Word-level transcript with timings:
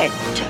pète 0.00 0.42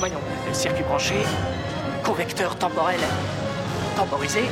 Voyons, 0.00 0.18
circuit 0.52 0.82
branché, 0.82 1.14
convecteur 2.04 2.56
temporel 2.56 2.98
temporisé. 3.96 4.42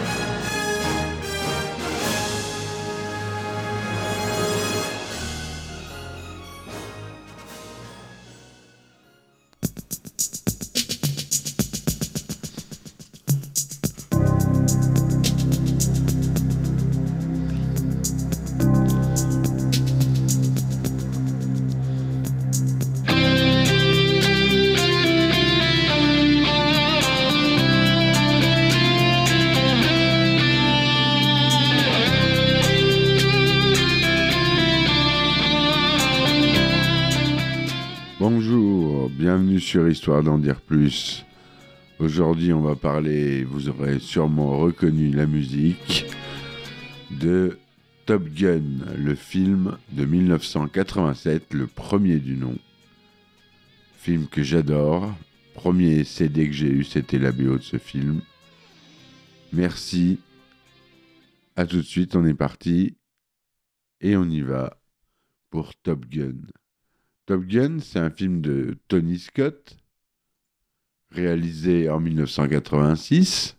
Sur 39.66 39.88
Histoire 39.88 40.22
d'en 40.22 40.38
dire 40.38 40.60
plus. 40.60 41.26
Aujourd'hui, 41.98 42.52
on 42.52 42.60
va 42.60 42.76
parler, 42.76 43.42
vous 43.42 43.68
aurez 43.68 43.98
sûrement 43.98 44.58
reconnu 44.58 45.10
la 45.10 45.26
musique 45.26 46.06
de 47.10 47.58
Top 48.04 48.28
Gun, 48.28 48.62
le 48.96 49.16
film 49.16 49.76
de 49.90 50.04
1987, 50.04 51.52
le 51.52 51.66
premier 51.66 52.20
du 52.20 52.36
nom. 52.36 52.54
Film 53.96 54.28
que 54.28 54.44
j'adore. 54.44 55.12
Premier 55.54 56.04
CD 56.04 56.46
que 56.46 56.54
j'ai 56.54 56.70
eu, 56.70 56.84
c'était 56.84 57.18
la 57.18 57.32
BO 57.32 57.58
de 57.58 57.62
ce 57.62 57.78
film. 57.78 58.20
Merci. 59.52 60.20
À 61.56 61.66
tout 61.66 61.78
de 61.78 61.82
suite, 61.82 62.14
on 62.14 62.24
est 62.24 62.34
parti. 62.34 62.96
Et 64.00 64.16
on 64.16 64.30
y 64.30 64.42
va 64.42 64.78
pour 65.50 65.74
Top 65.74 66.06
Gun. 66.06 66.36
Top 67.26 67.44
Gun, 67.44 67.80
c'est 67.80 67.98
un 67.98 68.10
film 68.10 68.40
de 68.40 68.78
Tony 68.86 69.18
Scott, 69.18 69.76
réalisé 71.10 71.90
en 71.90 71.98
1986. 71.98 73.56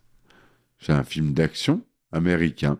C'est 0.80 0.94
un 0.94 1.04
film 1.04 1.34
d'action 1.34 1.86
américain. 2.14 2.80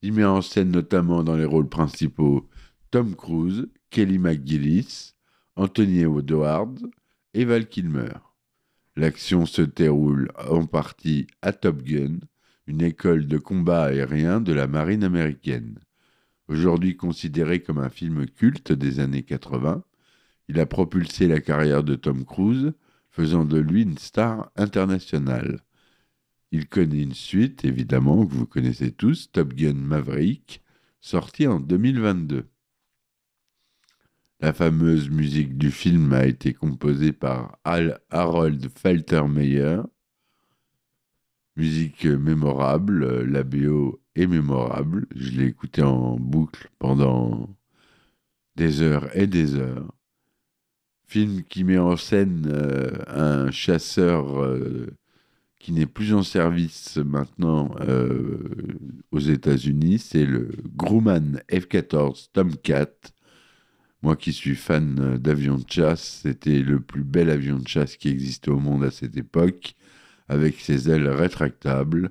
Il 0.00 0.14
met 0.14 0.24
en 0.24 0.40
scène 0.40 0.70
notamment 0.70 1.22
dans 1.22 1.36
les 1.36 1.44
rôles 1.44 1.68
principaux 1.68 2.48
Tom 2.90 3.14
Cruise, 3.14 3.68
Kelly 3.90 4.18
McGillis, 4.18 5.12
Anthony 5.54 6.00
Edwards 6.00 6.78
et 7.34 7.44
Val 7.44 7.68
Kilmer. 7.68 8.14
L'action 8.96 9.44
se 9.44 9.60
déroule 9.60 10.32
en 10.48 10.64
partie 10.64 11.26
à 11.42 11.52
Top 11.52 11.82
Gun, 11.82 12.20
une 12.66 12.80
école 12.80 13.26
de 13.26 13.36
combat 13.36 13.84
aérien 13.84 14.40
de 14.40 14.54
la 14.54 14.66
marine 14.66 15.04
américaine. 15.04 15.78
Aujourd'hui 16.50 16.96
considéré 16.96 17.62
comme 17.62 17.78
un 17.78 17.90
film 17.90 18.26
culte 18.26 18.72
des 18.72 18.98
années 18.98 19.22
80, 19.22 19.84
il 20.48 20.58
a 20.58 20.66
propulsé 20.66 21.28
la 21.28 21.40
carrière 21.40 21.84
de 21.84 21.94
Tom 21.94 22.24
Cruise, 22.24 22.72
faisant 23.08 23.44
de 23.44 23.56
lui 23.56 23.82
une 23.82 23.98
star 23.98 24.50
internationale. 24.56 25.60
Il 26.50 26.66
connaît 26.66 27.02
une 27.02 27.14
suite, 27.14 27.64
évidemment, 27.64 28.26
que 28.26 28.34
vous 28.34 28.46
connaissez 28.46 28.90
tous, 28.90 29.30
Top 29.30 29.54
Gun 29.54 29.74
Maverick, 29.74 30.60
sorti 31.00 31.46
en 31.46 31.60
2022. 31.60 32.48
La 34.40 34.52
fameuse 34.52 35.08
musique 35.08 35.56
du 35.56 35.70
film 35.70 36.12
a 36.12 36.26
été 36.26 36.52
composée 36.52 37.12
par 37.12 37.60
Al 37.62 38.00
Harold 38.10 38.68
Faltermeyer. 38.76 39.82
Musique 41.54 42.06
mémorable, 42.06 43.22
la 43.22 43.44
BO 43.44 43.99
est 44.16 44.26
mémorable. 44.26 45.06
Je 45.14 45.30
l'ai 45.30 45.46
écouté 45.46 45.82
en 45.82 46.16
boucle 46.16 46.68
pendant 46.78 47.48
des 48.56 48.82
heures 48.82 49.14
et 49.16 49.26
des 49.26 49.54
heures. 49.54 49.92
Film 51.06 51.42
qui 51.42 51.64
met 51.64 51.78
en 51.78 51.96
scène 51.96 52.46
euh, 52.46 52.90
un 53.08 53.50
chasseur 53.50 54.40
euh, 54.42 54.86
qui 55.58 55.72
n'est 55.72 55.86
plus 55.86 56.14
en 56.14 56.22
service 56.22 56.98
maintenant 56.98 57.74
euh, 57.80 58.38
aux 59.10 59.18
États-Unis. 59.18 59.98
C'est 59.98 60.24
le 60.24 60.50
Grumman 60.76 61.40
F-14 61.50 62.28
Tomcat. 62.32 62.94
Moi 64.02 64.16
qui 64.16 64.32
suis 64.32 64.54
fan 64.54 65.18
d'avions 65.18 65.58
de 65.58 65.68
chasse, 65.68 66.20
c'était 66.22 66.62
le 66.62 66.80
plus 66.80 67.04
bel 67.04 67.28
avion 67.28 67.58
de 67.58 67.68
chasse 67.68 67.96
qui 67.96 68.08
existait 68.08 68.50
au 68.50 68.58
monde 68.58 68.84
à 68.84 68.90
cette 68.90 69.16
époque, 69.16 69.74
avec 70.28 70.58
ses 70.60 70.88
ailes 70.90 71.08
rétractables. 71.08 72.10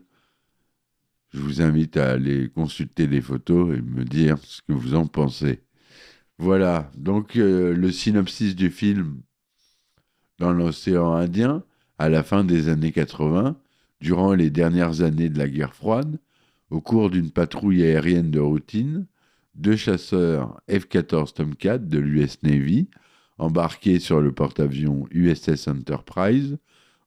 Je 1.32 1.40
vous 1.40 1.62
invite 1.62 1.96
à 1.98 2.12
aller 2.12 2.50
consulter 2.50 3.06
les 3.06 3.22
photos 3.22 3.78
et 3.78 3.82
me 3.82 4.04
dire 4.04 4.38
ce 4.40 4.62
que 4.62 4.74
vous 4.74 4.96
en 4.96 5.06
pensez. 5.06 5.62
Voilà, 6.40 6.90
donc 6.98 7.36
euh, 7.36 7.74
le 7.76 7.92
synopsis 7.92 8.56
du 8.56 8.72
film 8.72 9.22
dans 10.40 10.54
l'océan 10.54 11.14
Indien, 11.14 11.64
à 12.00 12.10
la 12.10 12.24
fin 12.24 12.44
des 12.44 12.70
années 12.70 12.92
80, 12.92 13.58
durant 14.02 14.34
les 14.34 14.50
dernières 14.50 15.02
années 15.02 15.30
de 15.30 15.38
la 15.38 15.50
guerre 15.50 15.76
froide, 15.76 16.18
au 16.70 16.82
cours 16.82 17.10
d'une 17.10 17.30
patrouille 17.30 17.84
aérienne 17.84 18.32
de 18.32 18.40
routine, 18.40 19.06
deux 19.56 19.76
chasseurs 19.76 20.62
F-14 20.70 21.34
Tomcat 21.34 21.78
de 21.78 22.00
l'US 22.00 22.42
Navy, 22.44 22.88
embarqués 23.38 24.00
sur 24.00 24.22
le 24.22 24.32
porte-avions 24.32 25.06
USS 25.12 25.68
Enterprise, 25.68 26.58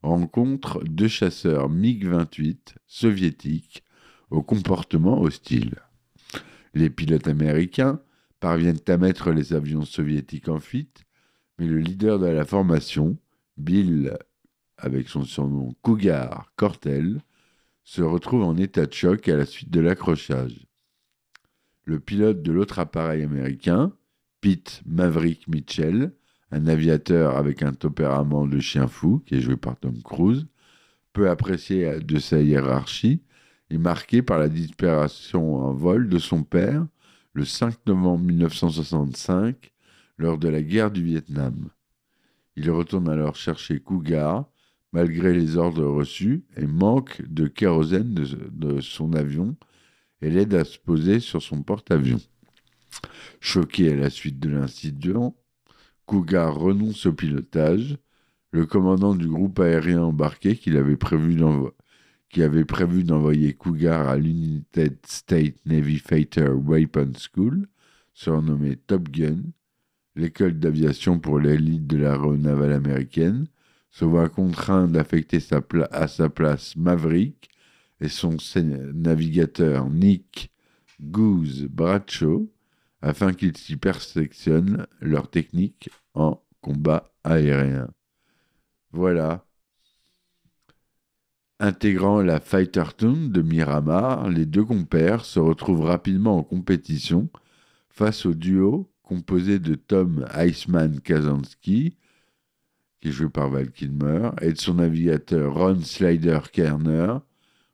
rencontrent 0.03 0.83
deux 0.85 1.09
chasseurs 1.09 1.71
MiG-28 1.71 2.75
soviétiques 2.87 3.83
au 4.33 4.43
comportement 4.43 5.21
hostile. 5.21 5.75
Les 6.75 6.91
pilotes 6.91 7.29
américains 7.29 8.01
parviennent 8.41 8.81
à 8.89 8.97
mettre 8.97 9.31
les 9.31 9.53
avions 9.53 9.85
soviétiques 9.85 10.49
en 10.49 10.59
fuite, 10.59 11.05
mais 11.59 11.67
le 11.67 11.79
leader 11.79 12.19
de 12.19 12.27
la 12.27 12.45
formation, 12.45 13.19
Bill, 13.59 14.17
avec 14.79 15.09
son 15.09 15.25
surnom 15.25 15.75
Cougar 15.83 16.51
Cortel, 16.57 17.21
se 17.85 18.03
retrouve 18.03 18.43
en 18.43 18.57
état 18.57 18.87
de 18.87 18.93
choc 18.93 19.29
à 19.29 19.37
la 19.37 19.45
suite 19.45 19.71
de 19.71 19.81
l'accrochage. 19.81 20.67
Le 21.85 22.01
pilote 22.01 22.43
de 22.43 22.53
l'autre 22.53 22.79
appareil 22.79 23.23
américain, 23.23 23.93
Pete 24.41 24.83
Maverick 24.87 25.47
Mitchell, 25.47 26.13
un 26.51 26.67
aviateur 26.67 27.37
avec 27.37 27.63
un 27.63 27.73
tempérament 27.73 28.47
de 28.47 28.61
chien 28.61 28.87
fou, 28.87 29.23
qui 29.27 29.35
est 29.37 29.41
joué 29.41 29.57
par 29.57 29.77
Tom 29.77 30.01
Cruise, 30.03 30.47
peu 31.13 31.29
apprécié 31.29 32.01
de 32.01 32.19
sa 32.19 32.41
hiérarchie, 32.41 33.23
est 33.75 33.79
marqué 33.79 34.23
par 34.23 34.39
la 34.39 34.49
disparition 34.49 35.57
en 35.57 35.73
vol 35.73 36.09
de 36.09 36.19
son 36.19 36.43
père 36.43 36.87
le 37.33 37.45
5 37.45 37.87
novembre 37.87 38.25
1965 38.25 39.73
lors 40.19 40.39
de 40.39 40.49
la 40.49 40.63
guerre 40.63 40.91
du 40.91 41.03
Vietnam. 41.03 41.69
Il 42.57 42.71
retourne 42.71 43.09
alors 43.09 43.37
chercher 43.37 43.81
Cougar 43.81 44.47
malgré 44.93 45.33
les 45.33 45.57
ordres 45.57 45.87
reçus 45.87 46.45
et 46.57 46.67
manque 46.67 47.23
de 47.27 47.47
kérosène 47.47 48.13
de, 48.13 48.27
de 48.51 48.81
son 48.81 49.15
avion 49.15 49.57
et 50.21 50.29
l'aide 50.29 50.55
à 50.55 50.65
se 50.65 50.79
poser 50.79 51.19
sur 51.19 51.43
son 51.43 51.63
porte-avions. 51.63 52.21
Choqué 53.41 53.93
à 53.93 53.97
la 53.97 54.11
suite 54.11 54.39
de 54.39 54.51
l'incident, 54.51 55.35
Cougar 56.05 56.55
renonce 56.55 57.07
au 57.07 57.13
pilotage. 57.13 57.97
Le 58.51 58.67
commandant 58.67 59.15
du 59.15 59.29
groupe 59.29 59.61
aérien 59.61 60.03
embarqué 60.03 60.57
qu'il 60.57 60.77
avait 60.77 60.99
prévu 60.99 61.37
d'envoyer 61.37 61.73
qui 62.33 62.43
avait 62.43 62.65
prévu 62.65 63.05
d'envoyer 63.05 63.53
Cougar 63.53 64.09
à 64.09 64.17
l'United 64.17 64.97
State 65.07 65.55
Navy 65.67 65.99
Fighter 65.99 66.49
Weapon 66.49 67.13
School, 67.15 67.69
surnommée 68.15 68.77
Top 68.77 69.11
Gun, 69.11 69.43
l'école 70.17 70.59
d'aviation 70.59 71.21
pour 71.21 71.39
l'élite 71.39 71.87
de 71.87 71.99
l'aéronavale 71.99 72.73
américaine, 72.73 73.47
se 73.91 74.07
voit 74.07 74.31
contraint 74.31 74.89
d'affecter 74.89 75.41
à 75.91 76.09
sa 76.09 76.31
place 76.31 76.75
Maverick 76.75 77.51
et 78.01 78.09
son 78.09 78.39
navigateur 78.95 79.91
Nick 79.91 80.51
Goose 81.03 81.65
Bradshaw 81.65 82.51
afin 83.03 83.35
qu'ils 83.35 83.59
s'y 83.59 83.77
perfectionnent 83.77 84.87
leur 85.01 85.29
technique 85.29 85.91
en 86.15 86.43
combat 86.63 87.13
aérien. 87.25 87.91
Voilà. 88.91 89.45
Intégrant 91.65 92.23
la 92.23 92.41
Fighter 92.41 92.83
Toon 92.97 93.29
de 93.29 93.41
Miramar, 93.41 94.29
les 94.29 94.47
deux 94.47 94.65
compères 94.65 95.25
se 95.25 95.39
retrouvent 95.39 95.85
rapidement 95.85 96.39
en 96.39 96.43
compétition 96.43 97.29
face 97.89 98.27
au 98.27 98.35
duo 98.35 98.91
composé 99.05 99.61
de 99.61 99.77
Tom 99.77 100.27
Iceman 100.35 100.99
Kazansky, 101.01 101.97
qui 103.01 103.09
est 103.09 103.13
joué 103.13 103.29
par 103.29 103.49
Val 103.49 103.71
Kilmer, 103.71 104.31
et 104.41 104.55
de 104.55 104.59
son 104.59 104.75
navigateur 104.75 105.55
Ron 105.55 105.79
Slider 105.83 106.41
Kerner 106.53 107.19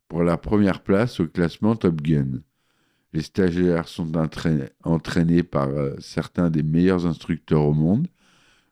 pour 0.07 0.23
la 0.23 0.37
première 0.37 0.83
place 0.83 1.19
au 1.21 1.27
classement 1.27 1.75
Top 1.75 2.03
Gun. 2.03 2.43
Les 3.15 3.23
stagiaires 3.23 3.89
sont 3.89 4.13
entraînés, 4.19 5.43
par 5.43 5.69
euh, 5.71 5.95
certains 5.99 6.51
des 6.51 6.63
meilleurs 6.63 7.07
instructeurs 7.07 7.63
au 7.63 7.73
monde, 7.73 8.07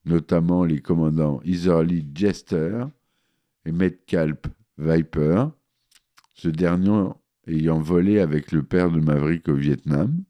notamment 0.05 0.63
les 0.63 0.83
commandants 0.83 1.41
Iserly 1.43 2.07
Jester 2.15 2.85
et 3.65 3.73
Metcalf 3.73 4.41
Viper, 4.79 5.47
ce 6.35 6.49
dernier 6.49 7.09
ayant 7.47 7.81
volé 7.81 8.21
avec 8.21 8.53
le 8.53 8.63
père 8.63 8.91
de 8.91 9.01
Maverick 9.01 9.49
au 9.49 9.55
Vietnam. 9.55 10.23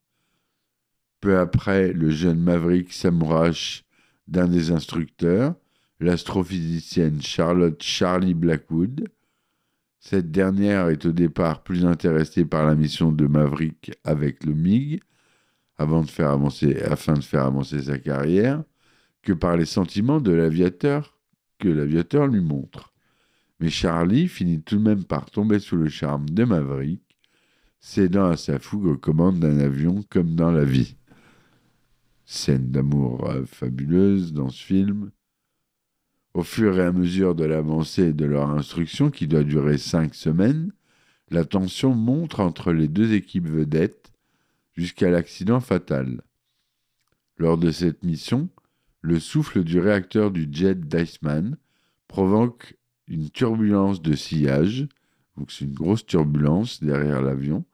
Peu 1.21 1.39
après, 1.39 1.93
le 1.93 2.11
jeune 2.11 2.39
Maverick 2.39 2.93
s'amourache 2.93 3.85
d'un 4.29 4.47
des 4.47 4.71
instructeurs, 4.71 5.55
l'astrophysicienne 5.99 7.21
Charlotte 7.23 7.83
Charlie 7.83 8.35
Blackwood. 8.35 9.09
Cette 9.99 10.31
dernière 10.31 10.89
est 10.89 11.07
au 11.07 11.13
départ 11.13 11.63
plus 11.63 11.85
intéressée 11.85 12.45
par 12.45 12.67
la 12.67 12.77
mission 12.77 13.11
de 13.11 13.27
Maverick 13.27 13.93
avec 14.05 14.45
le 14.45 14.55
MiG, 14.55 15.01
afin 15.79 16.03
de 16.03 16.11
faire 16.11 16.31
avancer 16.31 17.83
sa 17.83 17.99
carrière, 17.99 18.63
que 19.23 19.33
par 19.33 19.57
les 19.57 19.67
sentiments 19.67 20.21
de 20.21 20.33
l'aviateur 20.33 21.19
que 21.59 21.69
l'aviateur 21.69 22.27
lui 22.27 22.41
montre. 22.41 22.96
Mais 23.61 23.71
Charlie 23.71 24.29
finit 24.29 24.63
tout 24.63 24.77
de 24.77 24.83
même 24.83 25.05
par 25.05 25.31
tomber 25.31 25.59
sous 25.59 25.77
le 25.77 25.89
charme 25.89 26.29
de 26.29 26.45
Maverick, 26.45 27.03
cédant 27.81 28.27
à 28.27 28.37
sa 28.37 28.59
fougue 28.59 28.87
aux 28.87 28.99
commandes 28.99 29.41
d'un 29.41 29.59
avion 29.59 30.05
comme 30.11 30.35
dans 30.35 30.51
la 30.51 30.65
vie. 30.65 30.97
Scène 32.27 32.71
d'amour 32.71 33.31
euh, 33.31 33.45
fabuleuse 33.47 34.33
dans 34.33 34.51
ce 34.51 34.63
film. 34.63 35.11
Au 36.35 36.43
fur 36.43 36.79
et 36.79 36.85
à 36.85 36.93
mesure 36.93 37.35
de 37.35 37.45
l'avancée 37.45 38.13
de 38.13 38.27
leur 38.27 38.51
instruction, 38.51 39.11
qui 39.11 39.27
doit 39.27 39.45
durer 39.45 39.79
cinq 39.79 40.15
semaines, 40.15 40.73
la 41.31 41.45
tension 41.45 41.95
monte 41.95 42.39
entre 42.41 42.73
les 42.73 42.89
deux 42.89 43.15
équipes 43.15 43.49
vedettes 43.49 44.13
jusqu'à 44.75 45.11
l'accident 45.11 45.61
fatal. 45.61 46.23
Lors 47.39 47.57
de 47.57 47.71
cette 47.71 48.05
mission, 48.05 48.51
le 49.01 49.19
souffle 49.19 49.65
du 49.65 49.79
réacteur 49.79 50.31
du 50.31 50.49
jet 50.51 50.75
d'Iceman 50.75 51.57
provoque 52.09 52.77
une 53.09 53.31
turbulence 53.31 54.03
de 54.03 54.15
sillage, 54.15 54.87
donc 55.37 55.51
c'est 55.51 55.65
une 55.65 55.75
grosse 55.75 56.07
turbulence 56.07 56.83
derrière 56.83 57.23
l'avion, 57.23 57.65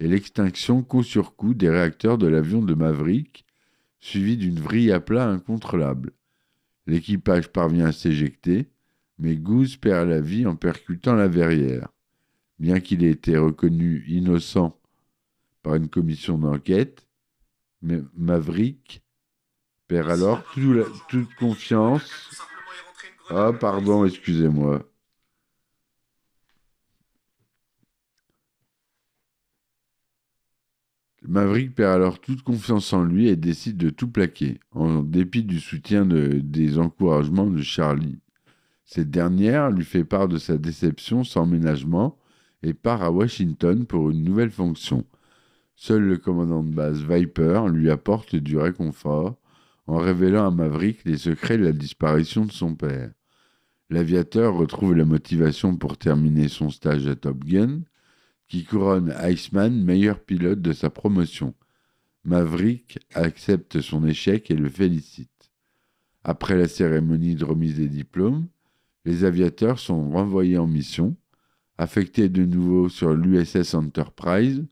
et 0.00 0.08
l'extinction 0.08 0.82
coup 0.82 1.02
sur 1.02 1.36
coup 1.36 1.54
des 1.54 1.70
réacteurs 1.70 2.18
de 2.18 2.26
l'avion 2.26 2.62
de 2.62 2.74
Maverick, 2.74 3.44
suivie 4.00 4.36
d'une 4.36 4.58
vrille 4.58 4.90
à 4.90 5.00
plat 5.00 5.28
incontrôlable. 5.28 6.12
L'équipage 6.86 7.48
parvient 7.48 7.86
à 7.86 7.92
s'éjecter, 7.92 8.68
mais 9.18 9.36
Goose 9.36 9.76
perd 9.76 10.08
la 10.08 10.20
vie 10.20 10.46
en 10.46 10.56
percutant 10.56 11.14
la 11.14 11.28
verrière. 11.28 11.88
Bien 12.58 12.80
qu'il 12.80 13.04
ait 13.04 13.10
été 13.10 13.36
reconnu 13.36 14.04
innocent 14.08 14.76
par 15.62 15.76
une 15.76 15.88
commission 15.88 16.38
d'enquête, 16.38 17.06
Maverick 17.82 19.02
perd 19.86 20.10
alors 20.10 20.42
toute 21.08 21.34
confiance 21.36 22.10
ah, 23.30 23.52
pardon, 23.52 24.04
excusez-moi. 24.04 24.88
Maverick 31.24 31.74
perd 31.76 31.94
alors 31.94 32.20
toute 32.20 32.42
confiance 32.42 32.92
en 32.92 33.04
lui 33.04 33.28
et 33.28 33.36
décide 33.36 33.76
de 33.76 33.90
tout 33.90 34.08
plaquer, 34.08 34.58
en 34.72 35.02
dépit 35.02 35.44
du 35.44 35.60
soutien 35.60 36.04
des 36.04 36.78
encouragements 36.78 37.46
de 37.46 37.62
Charlie. 37.62 38.18
Cette 38.84 39.10
dernière 39.10 39.70
lui 39.70 39.84
fait 39.84 40.04
part 40.04 40.26
de 40.26 40.36
sa 40.36 40.58
déception 40.58 41.22
sans 41.22 41.46
ménagement 41.46 42.18
et 42.62 42.74
part 42.74 43.02
à 43.02 43.10
Washington 43.10 43.86
pour 43.86 44.10
une 44.10 44.24
nouvelle 44.24 44.50
fonction. 44.50 45.06
Seul 45.76 46.02
le 46.02 46.18
commandant 46.18 46.62
de 46.62 46.74
base 46.74 47.02
Viper 47.02 47.62
lui 47.72 47.90
apporte 47.90 48.36
du 48.36 48.58
réconfort 48.58 49.36
en 49.86 49.98
révélant 49.98 50.46
à 50.46 50.50
Maverick 50.50 51.04
les 51.04 51.18
secrets 51.18 51.58
de 51.58 51.64
la 51.64 51.72
disparition 51.72 52.44
de 52.44 52.52
son 52.52 52.74
père. 52.74 53.10
L'aviateur 53.90 54.54
retrouve 54.54 54.94
la 54.94 55.04
motivation 55.04 55.76
pour 55.76 55.98
terminer 55.98 56.48
son 56.48 56.70
stage 56.70 57.06
à 57.06 57.14
Top 57.14 57.44
Gun, 57.44 57.80
qui 58.48 58.64
couronne 58.64 59.14
Iceman 59.22 59.82
meilleur 59.82 60.20
pilote 60.20 60.62
de 60.62 60.72
sa 60.72 60.90
promotion. 60.90 61.54
Maverick 62.24 62.98
accepte 63.14 63.80
son 63.80 64.06
échec 64.06 64.50
et 64.50 64.56
le 64.56 64.68
félicite. 64.68 65.50
Après 66.24 66.56
la 66.56 66.68
cérémonie 66.68 67.34
de 67.34 67.44
remise 67.44 67.76
des 67.76 67.88
diplômes, 67.88 68.46
les 69.04 69.24
aviateurs 69.24 69.78
sont 69.78 70.10
renvoyés 70.10 70.58
en 70.58 70.68
mission. 70.68 71.16
Affectés 71.78 72.28
de 72.28 72.44
nouveau 72.44 72.88
sur 72.88 73.14
l'USS 73.14 73.74
Enterprise, 73.74 74.64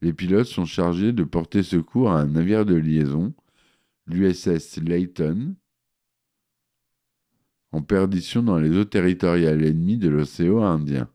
les 0.00 0.12
pilotes 0.12 0.46
sont 0.46 0.66
chargés 0.66 1.12
de 1.12 1.24
porter 1.24 1.62
secours 1.62 2.12
à 2.12 2.20
un 2.20 2.26
navire 2.26 2.64
de 2.64 2.74
liaison, 2.74 3.32
l'USS 4.06 4.78
Layton, 4.78 5.54
en 7.72 7.82
perdition 7.82 8.42
dans 8.42 8.58
les 8.58 8.76
eaux 8.76 8.84
territoriales 8.84 9.64
ennemies 9.64 9.98
de 9.98 10.08
l'océan 10.08 10.62
Indien. 10.62 11.08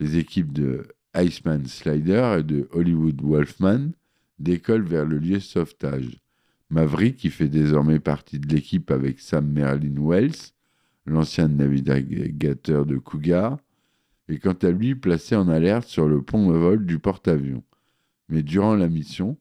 Les 0.00 0.16
équipes 0.16 0.52
de 0.52 0.88
Iceman 1.14 1.66
Slider 1.66 2.36
et 2.38 2.42
de 2.42 2.68
Hollywood 2.72 3.20
Wolfman 3.22 3.92
décollent 4.38 4.86
vers 4.86 5.04
le 5.04 5.18
lieu 5.18 5.36
de 5.36 5.40
sauvetage. 5.40 6.20
Maverick, 6.70 7.16
qui 7.16 7.30
fait 7.30 7.48
désormais 7.48 8.00
partie 8.00 8.38
de 8.38 8.48
l'équipe 8.48 8.90
avec 8.90 9.20
Sam 9.20 9.46
Merlin 9.50 9.96
Wells, 9.98 10.52
l'ancien 11.04 11.48
navigateur 11.48 12.86
de 12.86 12.96
Cougar, 12.96 13.58
est 14.28 14.38
quant 14.38 14.52
à 14.52 14.70
lui 14.70 14.94
placé 14.94 15.34
en 15.34 15.48
alerte 15.48 15.88
sur 15.88 16.06
le 16.06 16.22
pont 16.22 16.50
de 16.50 16.56
vol 16.56 16.86
du 16.86 16.98
porte-avions. 16.98 17.64
Mais 18.28 18.42
durant 18.42 18.76
la 18.76 18.88
mission, 18.88 19.36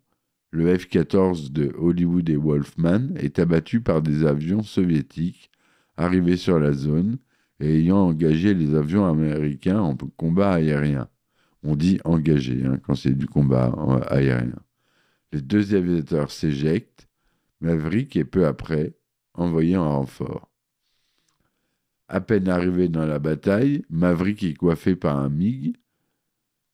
le 0.52 0.76
F-14 0.76 1.52
de 1.52 1.74
Hollywood 1.78 2.30
et 2.30 2.36
Wolfman 2.36 3.16
est 3.16 3.40
abattu 3.40 3.82
par 3.82 4.02
des 4.02 4.26
avions 4.26 4.64
soviétiques 4.64 5.52
arrivés 5.98 6.38
sur 6.38 6.60
la 6.60 6.74
zone 6.74 7.18
et 7.60 7.80
ayant 7.80 8.08
engagé 8.08 8.54
les 8.54 8.74
avions 8.76 9.06
américains 9.06 9.80
en 9.80 9.96
combat 9.96 10.54
aérien. 10.54 11.08
On 11.62 11.76
dit 11.76 12.00
engagé 12.04 12.66
hein, 12.66 12.80
quand 12.82 12.96
c'est 12.96 13.14
du 13.14 13.28
combat 13.28 13.74
aérien. 14.08 14.56
Les 15.32 15.42
deux 15.42 15.76
aviateurs 15.76 16.32
s'éjectent, 16.32 17.08
Maverick 17.62 18.16
est 18.16 18.26
peu 18.26 18.48
après 18.48 18.94
envoyé 19.34 19.78
en 19.78 19.98
renfort. 19.98 20.50
À 22.08 22.22
peine 22.22 22.50
arrivé 22.50 22.88
dans 22.88 23.06
la 23.06 23.20
bataille, 23.20 23.84
Maverick 23.90 24.44
est 24.44 24.56
coiffé 24.56 24.96
par 24.96 25.18
un 25.20 25.30
MiG 25.30 25.76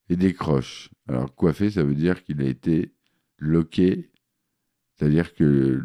et 0.09 0.15
décroche. 0.15 0.91
Alors 1.09 1.35
coiffé, 1.35 1.69
ça 1.71 1.83
veut 1.83 1.95
dire 1.95 2.23
qu'il 2.23 2.41
a 2.41 2.45
été 2.45 2.94
loqué, 3.37 4.09
c'est-à-dire 4.95 5.33
que 5.33 5.83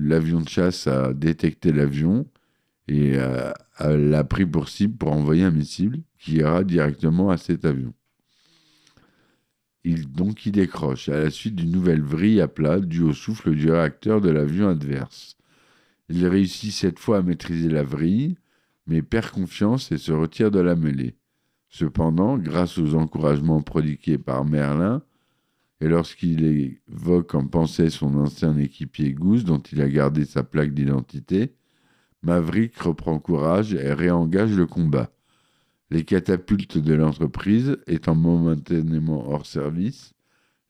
l'avion 0.00 0.40
de 0.40 0.48
chasse 0.48 0.86
a 0.86 1.12
détecté 1.12 1.72
l'avion 1.72 2.26
et 2.88 3.16
l'a 3.78 4.24
pris 4.24 4.46
pour 4.46 4.68
cible 4.68 4.96
pour 4.96 5.12
envoyer 5.12 5.44
un 5.44 5.52
missile 5.52 6.02
qui 6.18 6.36
ira 6.36 6.64
directement 6.64 7.30
à 7.30 7.36
cet 7.36 7.64
avion. 7.64 7.94
Il, 9.84 10.10
donc 10.12 10.44
il 10.44 10.52
décroche 10.52 11.08
à 11.08 11.18
la 11.18 11.30
suite 11.30 11.54
d'une 11.54 11.70
nouvelle 11.70 12.02
vrille 12.02 12.40
à 12.40 12.48
plat 12.48 12.80
due 12.80 13.02
au 13.02 13.14
souffle 13.14 13.54
du 13.54 13.70
réacteur 13.70 14.20
de 14.20 14.28
l'avion 14.28 14.68
adverse. 14.68 15.36
Il 16.08 16.26
réussit 16.26 16.72
cette 16.72 16.98
fois 16.98 17.18
à 17.18 17.22
maîtriser 17.22 17.68
la 17.68 17.84
vrille, 17.84 18.36
mais 18.86 19.00
perd 19.00 19.30
confiance 19.30 19.92
et 19.92 19.98
se 19.98 20.12
retire 20.12 20.50
de 20.50 20.58
la 20.58 20.74
mêlée. 20.74 21.14
Cependant, 21.68 22.36
grâce 22.36 22.76
aux 22.78 22.94
encouragements 22.96 23.62
prodigués 23.62 24.18
par 24.18 24.44
Merlin, 24.44 25.02
et 25.80 25.88
lorsqu'il 25.88 26.44
évoque 26.88 27.34
en 27.34 27.46
pensée 27.46 27.90
son 27.90 28.14
ancien 28.16 28.56
équipier 28.58 29.12
Goose, 29.12 29.44
dont 29.44 29.58
il 29.58 29.80
a 29.80 29.88
gardé 29.88 30.24
sa 30.24 30.42
plaque 30.42 30.74
d'identité, 30.74 31.54
Maverick 32.22 32.78
reprend 32.78 33.18
courage 33.18 33.72
et 33.72 33.92
réengage 33.94 34.54
le 34.54 34.66
combat. 34.66 35.10
Les 35.90 36.04
catapultes 36.04 36.78
de 36.78 36.94
l'entreprise 36.94 37.78
étant 37.86 38.14
momentanément 38.14 39.28
hors 39.28 39.46
service, 39.46 40.12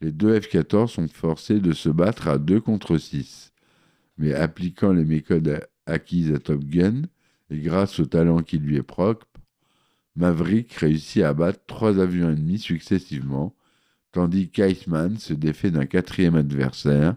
les 0.01 0.13
deux 0.13 0.39
F-14 0.39 0.87
sont 0.87 1.09
forcés 1.09 1.61
de 1.61 1.73
se 1.73 1.89
battre 1.89 2.29
à 2.29 2.39
2 2.39 2.61
contre 2.61 2.97
6. 2.97 3.53
Mais 4.17 4.33
appliquant 4.33 4.93
les 4.93 5.05
méthodes 5.05 5.67
acquises 5.87 6.33
à 6.33 6.39
Top 6.39 6.65
Gun, 6.65 7.03
et 7.51 7.59
grâce 7.59 7.99
au 7.99 8.07
talent 8.07 8.43
qui 8.43 8.59
lui 8.59 8.77
est 8.77 8.83
propre, 8.83 9.27
Maverick 10.17 10.73
réussit 10.75 11.23
à 11.23 11.31
abattre 11.31 11.61
trois 11.67 11.99
avions 11.99 12.31
ennemis 12.31 12.59
successivement, 12.59 13.55
tandis 14.13 14.51
qu'Iceman 14.51 15.17
se 15.19 15.35
défait 15.35 15.71
d'un 15.71 15.87
quatrième 15.87 16.35
adversaire, 16.35 17.17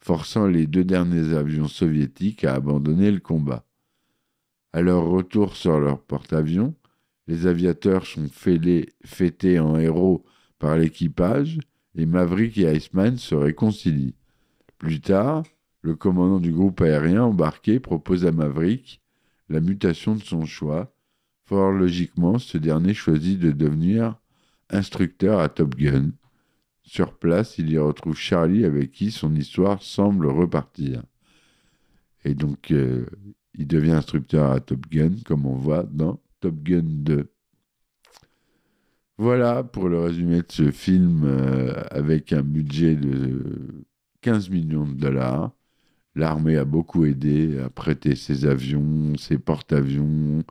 forçant 0.00 0.46
les 0.46 0.66
deux 0.66 0.84
derniers 0.84 1.34
avions 1.34 1.68
soviétiques 1.68 2.44
à 2.44 2.54
abandonner 2.54 3.10
le 3.10 3.20
combat. 3.20 3.64
À 4.72 4.80
leur 4.80 5.06
retour 5.06 5.56
sur 5.56 5.80
leur 5.80 6.00
porte-avions, 6.00 6.74
les 7.26 7.46
aviateurs 7.46 8.06
sont 8.06 8.28
fêtés 8.28 9.58
en 9.58 9.78
héros 9.78 10.24
par 10.58 10.76
l'équipage 10.76 11.58
et 11.94 12.06
Maverick 12.06 12.58
et 12.58 12.74
Iceman 12.74 13.16
se 13.16 13.34
réconcilient. 13.34 14.14
Plus 14.78 15.00
tard, 15.00 15.42
le 15.82 15.94
commandant 15.94 16.40
du 16.40 16.52
groupe 16.52 16.80
aérien 16.80 17.24
embarqué 17.24 17.80
propose 17.80 18.24
à 18.24 18.32
Maverick 18.32 19.02
la 19.48 19.60
mutation 19.60 20.14
de 20.14 20.22
son 20.22 20.44
choix. 20.44 20.94
Fort 21.44 21.72
logiquement, 21.72 22.38
ce 22.38 22.58
dernier 22.58 22.94
choisit 22.94 23.38
de 23.38 23.52
devenir 23.52 24.16
instructeur 24.70 25.40
à 25.40 25.48
Top 25.48 25.74
Gun. 25.76 26.10
Sur 26.88 27.12
place, 27.18 27.58
il 27.58 27.70
y 27.70 27.76
retrouve 27.76 28.16
Charlie 28.16 28.64
avec 28.64 28.92
qui 28.92 29.10
son 29.10 29.34
histoire 29.34 29.82
semble 29.82 30.26
repartir. 30.26 31.02
Et 32.24 32.34
donc, 32.34 32.70
euh, 32.70 33.04
il 33.52 33.66
devient 33.66 33.90
instructeur 33.90 34.50
à 34.52 34.60
Top 34.60 34.88
Gun, 34.88 35.12
comme 35.26 35.44
on 35.44 35.54
voit 35.54 35.82
dans 35.82 36.18
Top 36.40 36.54
Gun 36.62 36.80
2. 36.84 37.30
Voilà 39.18 39.64
pour 39.64 39.90
le 39.90 40.00
résumé 40.00 40.38
de 40.38 40.50
ce 40.50 40.70
film 40.70 41.24
euh, 41.24 41.74
avec 41.90 42.32
un 42.32 42.42
budget 42.42 42.94
de 42.94 43.84
15 44.22 44.48
millions 44.48 44.86
de 44.86 44.94
dollars. 44.94 45.52
L'armée 46.14 46.56
a 46.56 46.64
beaucoup 46.64 47.04
aidé 47.04 47.58
à 47.58 47.68
prêter 47.68 48.16
ses 48.16 48.46
avions, 48.46 49.14
ses 49.18 49.36
porte-avions. 49.36 50.42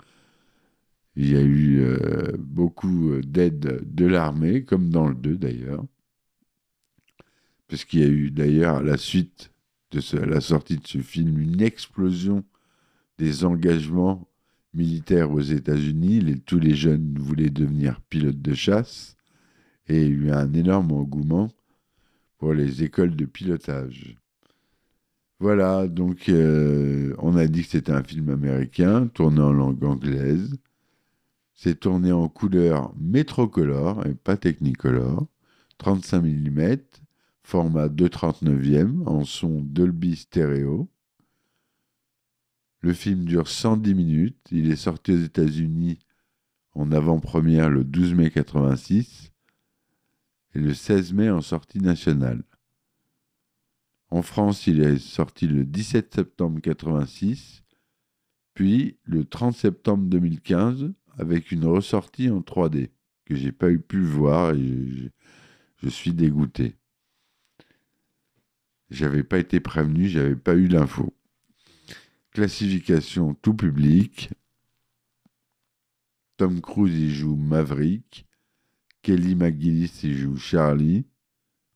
Il 1.16 1.32
y 1.32 1.36
a 1.36 1.42
eu 1.42 1.80
euh, 1.80 2.38
beaucoup 2.38 3.22
d'aide 3.22 3.82
de 3.92 4.06
l'armée, 4.06 4.64
comme 4.64 4.92
dans 4.92 5.08
le 5.08 5.16
2 5.16 5.36
d'ailleurs. 5.38 5.84
Puisqu'il 7.68 8.00
y 8.00 8.04
a 8.04 8.08
eu 8.08 8.32
d'ailleurs 8.32 8.78
à 8.78 8.82
la 8.82 8.98
suite 8.98 9.52
de 9.92 10.02
la 10.26 10.42
sortie 10.42 10.78
de 10.78 10.88
ce 10.88 11.00
film 11.00 11.40
une 11.40 11.62
explosion 11.62 12.44
des 13.18 13.46
engagements 13.46 14.28
militaires 14.74 15.32
aux 15.32 15.42
États-Unis. 15.42 16.42
tous 16.46 16.60
les 16.60 16.76
jeunes 16.76 17.18
voulaient 17.20 17.50
devenir 17.50 18.02
pilotes 18.10 18.42
de 18.42 18.54
chasse 18.54 19.16
et 19.88 20.06
il 20.06 20.12
y 20.12 20.14
a 20.14 20.28
eu 20.28 20.32
un 20.32 20.54
énorme 20.54 20.92
engouement 20.92 21.50
pour 22.38 22.54
les 22.54 22.84
écoles 22.84 23.16
de 23.16 23.26
pilotage. 23.26 24.18
Voilà, 25.40 25.88
donc 25.88 26.30
euh, 26.30 27.14
on 27.20 27.36
a 27.36 27.48
dit 27.48 27.64
que 27.64 27.70
c'était 27.70 27.92
un 27.92 28.04
film 28.04 28.30
américain, 28.30 29.08
tourné 29.08 29.40
en 29.40 29.54
langue 29.54 29.84
anglaise. 29.84 30.58
C'est 31.54 31.80
tourné 31.80 32.12
en 32.12 32.28
couleur 32.28 32.94
métrocolore 33.00 34.06
et 34.06 34.16
pas 34.16 34.38
technicolor, 34.38 35.28
35 35.80 36.22
mm, 36.22 36.78
format 37.48 37.88
2,39e 37.88 39.08
en 39.08 39.24
son 39.24 39.62
Dolby 39.62 40.18
Stereo. 40.18 40.90
Le 42.82 42.92
film 42.92 43.24
dure 43.24 43.48
110 43.48 43.96
minutes. 43.96 44.38
Il 44.52 44.70
est 44.70 44.76
sorti 44.76 45.14
aux 45.14 45.24
États-Unis 45.24 45.98
en 46.74 46.92
avant-première 46.92 47.70
le 47.70 47.86
12 47.86 48.16
mai 48.16 48.32
86 48.32 49.32
et 50.56 50.60
le 50.60 50.74
16 50.74 51.14
mai 51.14 51.30
en 51.30 51.40
sortie 51.40 51.80
nationale. 51.80 52.44
En 54.10 54.24
France, 54.24 54.68
il 54.68 54.82
est 54.82 55.00
sorti 55.00 55.48
le 55.48 55.64
17 55.64 56.16
septembre 56.16 56.60
86, 56.60 57.64
puis 58.56 58.98
le 59.04 59.24
30 59.24 59.56
septembre 59.56 60.04
2015 60.08 60.92
avec 61.18 61.54
une 61.54 61.64
ressortie 61.64 62.30
en 62.30 62.42
3D 62.42 62.90
que 63.24 63.36
j'ai 63.36 63.54
pas 63.54 63.72
eu 63.72 63.80
pu 63.80 64.02
voir 64.02 64.52
et 64.52 64.58
je, 64.58 65.08
je 65.78 65.88
suis 65.88 66.12
dégoûté. 66.12 66.76
J'avais 68.90 69.24
pas 69.24 69.40
été 69.40 69.60
prévenu, 69.60 70.08
j'avais 70.08 70.36
pas 70.36 70.56
eu 70.56 70.68
l'info. 70.68 71.14
Classification 72.32 73.34
tout 73.36 73.54
public. 73.54 74.30
Tom 76.38 76.62
Cruise 76.62 76.98
y 76.98 77.10
joue 77.10 77.36
Maverick. 77.36 78.26
Kelly 79.02 79.36
McGillis 79.36 80.02
y 80.04 80.14
joue 80.14 80.38
Charlie. 80.38 81.06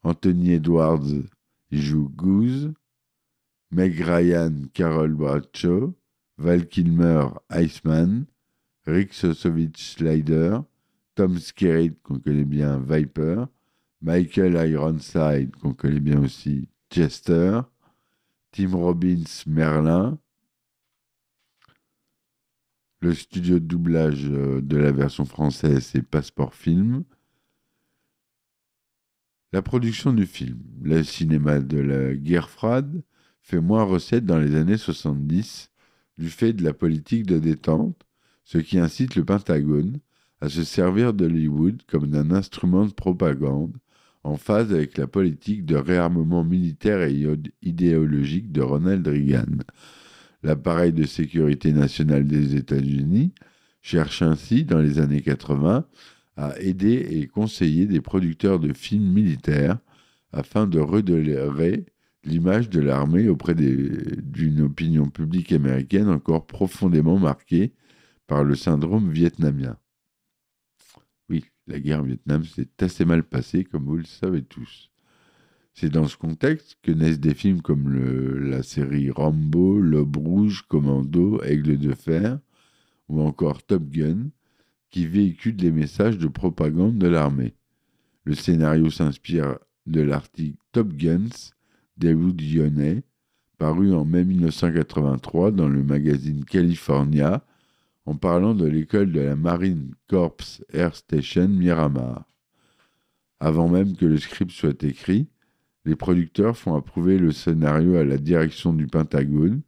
Anthony 0.03 0.53
Edwards 0.53 1.25
joue 1.72 2.10
Goose. 2.10 2.72
Meg 3.72 4.00
Ryan, 4.00 4.68
Carol 4.74 5.13
Bradshaw. 5.13 5.96
Val 6.38 6.68
Kilmer, 6.68 7.27
Iceman. 7.50 8.25
Rick 8.86 9.13
Sosovich, 9.13 9.77
Slider. 9.77 10.60
Tom 11.15 11.38
Skerritt, 11.38 12.01
qu'on 12.03 12.20
connaît 12.20 12.46
bien, 12.46 12.80
Viper. 12.80 13.46
Michael 14.01 14.70
Ironside, 14.70 15.56
qu'on 15.58 15.74
connaît 15.74 16.00
bien 16.00 16.20
aussi, 16.20 16.68
Chester. 16.92 17.62
Tim 18.52 18.76
Robbins, 18.76 19.46
Merlin. 19.48 20.20
Le 23.00 23.14
studio 23.14 23.56
de 23.56 23.66
doublage 23.66 24.28
euh, 24.30 24.62
de 24.62 24.78
la 24.78 24.92
version 24.92 25.26
française, 25.26 25.86
c'est 25.86 26.02
Passeport 26.02 26.54
Film. 26.54 27.04
La 29.54 29.62
production 29.62 30.14
du 30.14 30.26
film, 30.26 30.60
le 30.82 31.04
cinéma 31.04 31.60
de 31.60 31.80
la 31.80 32.14
guerre 32.14 32.50
froide, 32.50 33.02
fait 33.42 33.60
moins 33.60 33.84
recette 33.84 34.26
dans 34.26 34.38
les 34.38 34.56
années 34.56 34.78
70 34.78 35.72
du 36.18 36.30
fait 36.30 36.54
de 36.54 36.64
la 36.64 36.74
politique 36.74 37.26
de 37.26 37.40
détente, 37.40 38.06
ce 38.44 38.60
qui 38.60 38.78
incite 38.78 39.16
le 39.16 39.26
Pentagone 39.26 40.00
à 40.42 40.50
se 40.50 40.64
servir 40.64 41.14
d'Hollywood 41.14 41.84
comme 41.88 42.08
d'un 42.08 42.32
instrument 42.32 42.86
de 42.86 42.94
propagande 42.94 43.78
en 44.24 44.38
phase 44.38 44.74
avec 44.74 44.98
la 44.98 45.08
politique 45.08 45.66
de 45.66 45.75
réarmement 45.75 46.44
militaire 46.44 47.01
et 47.01 47.25
idéologique 47.62 48.51
de 48.51 48.62
Ronald 48.62 49.08
Reagan 49.08 49.46
l'appareil 50.44 50.94
de 50.94 51.06
sécurité 51.06 51.74
nationale 51.74 52.25
des 52.25 52.56
États-Unis 52.56 53.34
cherche 53.82 54.22
ainsi, 54.22 54.63
dans 54.63 54.80
les 54.80 55.00
années 55.00 55.22
80, 55.22 55.86
à 56.38 56.60
aider 56.60 57.08
et 57.12 57.28
conseiller 57.28 57.86
des 57.86 58.01
producteurs 58.01 58.60
de 58.60 58.74
films 58.74 59.12
militaires 59.12 59.80
afin 60.32 60.68
de 60.68 60.80
redorer 60.80 61.86
l'image 62.24 62.70
de 62.70 62.80
l'armée 62.80 63.28
auprès 63.28 63.56
d'une 63.56 64.62
opinion 64.62 65.08
publique 65.08 65.51
américaine 65.51 66.10
encore 66.10 66.46
profondément 66.48 67.18
marquée 67.18 67.74
par 68.28 68.44
le 68.44 68.56
syndrome 68.56 69.12
vietnamien. 69.12 69.78
La 71.72 71.80
guerre 71.80 72.01
au 72.01 72.04
Vietnam 72.04 72.44
s'est 72.44 72.68
assez 72.82 73.06
mal 73.06 73.24
passée, 73.24 73.63
comme 73.63 73.86
vous 73.86 73.96
le 73.96 74.04
savez 74.04 74.42
tous. 74.42 74.92
C'est 75.74 75.88
dans 75.88 76.06
ce 76.06 76.18
contexte 76.18 76.75
que 76.82 76.92
naissent 76.92 77.22
des 77.22 77.34
films 77.34 77.62
comme 77.62 77.96
la 78.44 78.62
série 78.62 79.10
Rambo, 79.10 79.80
L'Aube 79.80 80.18
Rouge, 80.18 80.66
Commando, 80.68 81.42
Aigle 81.44 81.78
de 81.78 81.94
Fer 81.94 82.40
ou 83.08 83.22
encore 83.22 83.63
Top 83.63 83.84
Gun, 83.90 84.32
qui 84.90 85.06
véhiculent 85.06 85.56
les 85.56 85.72
messages 85.72 86.18
de 86.18 86.28
propagande 86.28 86.98
de 86.98 87.08
l'armée. 87.08 87.54
Le 88.25 88.36
scénario 88.36 88.90
s'inspire 88.90 89.58
de 89.86 90.01
l'article 90.01 90.58
Top 90.74 90.92
Guns 90.92 91.54
d'Ewood 91.96 92.42
Yoney, 92.42 93.01
paru 93.58 93.94
en 93.94 94.04
mai 94.04 94.25
1983 94.25 95.51
dans 95.51 95.70
le 95.70 95.84
magazine 95.84 96.44
California, 96.44 97.46
en 98.05 98.15
parlant 98.15 98.53
de 98.53 98.65
l'école 98.65 99.12
de 99.12 99.22
la 99.22 99.36
Marine 99.36 99.93
Corps 100.08 100.36
Air 100.74 100.96
Station 100.96 101.48
Miramar. 101.48 102.25
Avant 103.39 103.70
même 103.70 103.96
que 103.96 104.05
le 104.05 104.17
script 104.17 104.51
soit 104.51 104.84
écrit, 104.84 105.27
les 105.86 105.96
producteurs 105.96 106.58
font 106.58 106.75
approuver 106.75 107.17
le 107.17 107.31
scénario 107.31 107.96
à 107.96 108.03
la 108.03 108.17
direction 108.17 108.74
du 108.74 108.88
Pentagone 108.88 109.62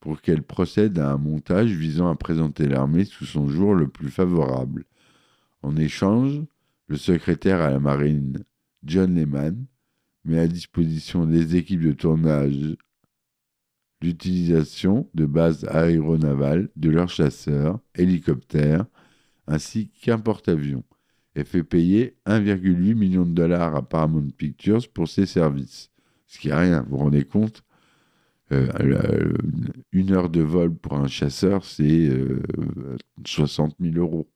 pour 0.00 0.20
qu'elle 0.20 0.42
procède 0.42 0.98
à 0.98 1.10
un 1.10 1.18
montage 1.18 1.72
visant 1.72 2.08
à 2.08 2.14
présenter 2.14 2.68
l'armée 2.68 3.04
sous 3.04 3.24
son 3.24 3.48
jour 3.48 3.74
le 3.74 3.88
plus 3.88 4.10
favorable. 4.10 4.84
En 5.62 5.76
échange, 5.76 6.40
le 6.86 6.96
secrétaire 6.96 7.60
à 7.60 7.70
la 7.70 7.80
marine, 7.80 8.44
John 8.84 9.14
Lehman, 9.16 9.66
met 10.24 10.38
à 10.38 10.46
disposition 10.46 11.26
des 11.26 11.56
équipes 11.56 11.82
de 11.82 11.92
tournage 11.92 12.76
l'utilisation 14.02 15.08
de 15.14 15.26
bases 15.26 15.64
aéronavales 15.64 16.68
de 16.76 16.90
leurs 16.90 17.08
chasseurs, 17.08 17.80
hélicoptères, 17.94 18.86
ainsi 19.46 19.88
qu'un 19.88 20.18
porte-avions 20.18 20.84
et 21.36 21.44
fait 21.44 21.62
payer 21.62 22.16
1,8 22.26 22.94
million 22.94 23.26
de 23.26 23.32
dollars 23.32 23.76
à 23.76 23.86
Paramount 23.86 24.28
Pictures 24.36 24.88
pour 24.88 25.06
ses 25.08 25.26
services. 25.26 25.90
Ce 26.26 26.38
qui 26.38 26.48
n'est 26.48 26.54
rien, 26.54 26.82
vous 26.82 26.96
vous 26.96 27.04
rendez 27.04 27.24
compte 27.24 27.62
euh, 28.52 29.32
Une 29.92 30.12
heure 30.12 30.30
de 30.30 30.40
vol 30.40 30.74
pour 30.74 30.94
un 30.94 31.08
chasseur, 31.08 31.64
c'est 31.64 32.10
60 33.24 33.76
euh, 33.80 33.92
000 33.92 33.98
euros. 33.98 34.28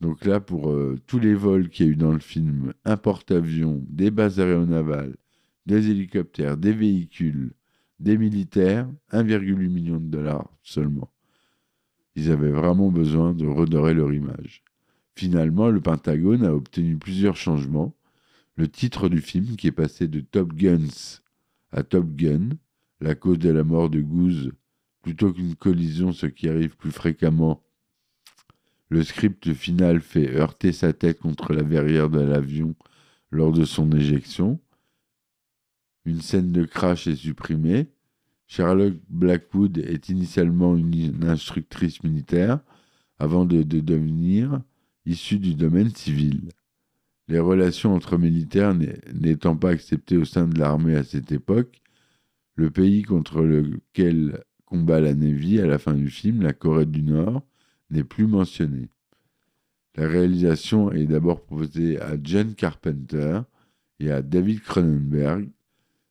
Donc 0.00 0.24
là, 0.24 0.40
pour 0.40 0.70
euh, 0.70 0.98
tous 1.06 1.20
les 1.20 1.34
vols 1.34 1.68
qu'il 1.70 1.86
y 1.86 1.88
a 1.88 1.92
eu 1.92 1.96
dans 1.96 2.12
le 2.12 2.18
film, 2.18 2.74
un 2.84 2.96
porte-avions, 2.96 3.82
des 3.88 4.10
bases 4.10 4.40
aéronavales, 4.40 5.16
des 5.64 5.90
hélicoptères, 5.90 6.56
des 6.56 6.72
véhicules, 6.72 7.52
des 7.98 8.18
militaires, 8.18 8.88
1,8 9.12 9.68
million 9.68 9.96
de 9.96 10.06
dollars 10.06 10.50
seulement. 10.62 11.10
Ils 12.14 12.30
avaient 12.30 12.50
vraiment 12.50 12.90
besoin 12.90 13.34
de 13.34 13.46
redorer 13.46 13.94
leur 13.94 14.12
image. 14.12 14.62
Finalement, 15.14 15.68
le 15.68 15.80
Pentagone 15.80 16.44
a 16.44 16.54
obtenu 16.54 16.96
plusieurs 16.96 17.36
changements, 17.36 17.94
le 18.56 18.68
titre 18.68 19.08
du 19.08 19.20
film 19.20 19.56
qui 19.56 19.66
est 19.66 19.72
passé 19.72 20.08
de 20.08 20.20
Top 20.20 20.54
Guns 20.54 21.20
à 21.72 21.82
Top 21.82 22.06
Gun, 22.14 22.50
la 23.00 23.14
cause 23.14 23.38
de 23.38 23.50
la 23.50 23.64
mort 23.64 23.90
de 23.90 24.00
Goose, 24.00 24.52
plutôt 25.02 25.32
qu'une 25.32 25.54
collision, 25.54 26.12
ce 26.12 26.26
qui 26.26 26.48
arrive 26.48 26.76
plus 26.76 26.90
fréquemment. 26.90 27.62
Le 28.88 29.02
script 29.02 29.52
final 29.52 30.00
fait 30.00 30.34
heurter 30.34 30.72
sa 30.72 30.92
tête 30.92 31.18
contre 31.18 31.52
la 31.52 31.62
verrière 31.62 32.08
de 32.08 32.20
l'avion 32.20 32.74
lors 33.30 33.52
de 33.52 33.64
son 33.64 33.90
éjection. 33.92 34.60
Une 36.06 36.20
scène 36.20 36.52
de 36.52 36.64
crash 36.64 37.08
est 37.08 37.16
supprimée. 37.16 37.88
Charlotte 38.46 38.96
Blackwood 39.10 39.78
est 39.78 40.08
initialement 40.08 40.76
une 40.76 41.24
instructrice 41.24 42.02
militaire 42.04 42.60
avant 43.18 43.44
de, 43.44 43.64
de 43.64 43.80
devenir 43.80 44.62
issue 45.04 45.38
du 45.38 45.54
domaine 45.54 45.90
civil. 45.90 46.50
Les 47.26 47.40
relations 47.40 47.92
entre 47.92 48.18
militaires 48.18 48.72
n'étant 49.12 49.56
pas 49.56 49.70
acceptées 49.70 50.16
au 50.16 50.24
sein 50.24 50.46
de 50.46 50.58
l'armée 50.58 50.94
à 50.94 51.02
cette 51.02 51.32
époque, 51.32 51.82
le 52.54 52.70
pays 52.70 53.02
contre 53.02 53.42
lequel 53.42 54.44
combat 54.64 55.00
la 55.00 55.14
Navy 55.14 55.60
à 55.60 55.66
la 55.66 55.78
fin 55.78 55.94
du 55.94 56.08
film, 56.08 56.42
la 56.42 56.52
Corée 56.52 56.86
du 56.86 57.02
Nord, 57.02 57.42
n'est 57.90 58.04
plus 58.04 58.28
mentionné. 58.28 58.88
La 59.96 60.06
réalisation 60.06 60.92
est 60.92 61.06
d'abord 61.06 61.42
proposée 61.42 62.00
à 62.00 62.16
John 62.22 62.54
Carpenter 62.54 63.40
et 63.98 64.10
à 64.10 64.22
David 64.22 64.60
Cronenberg, 64.60 65.48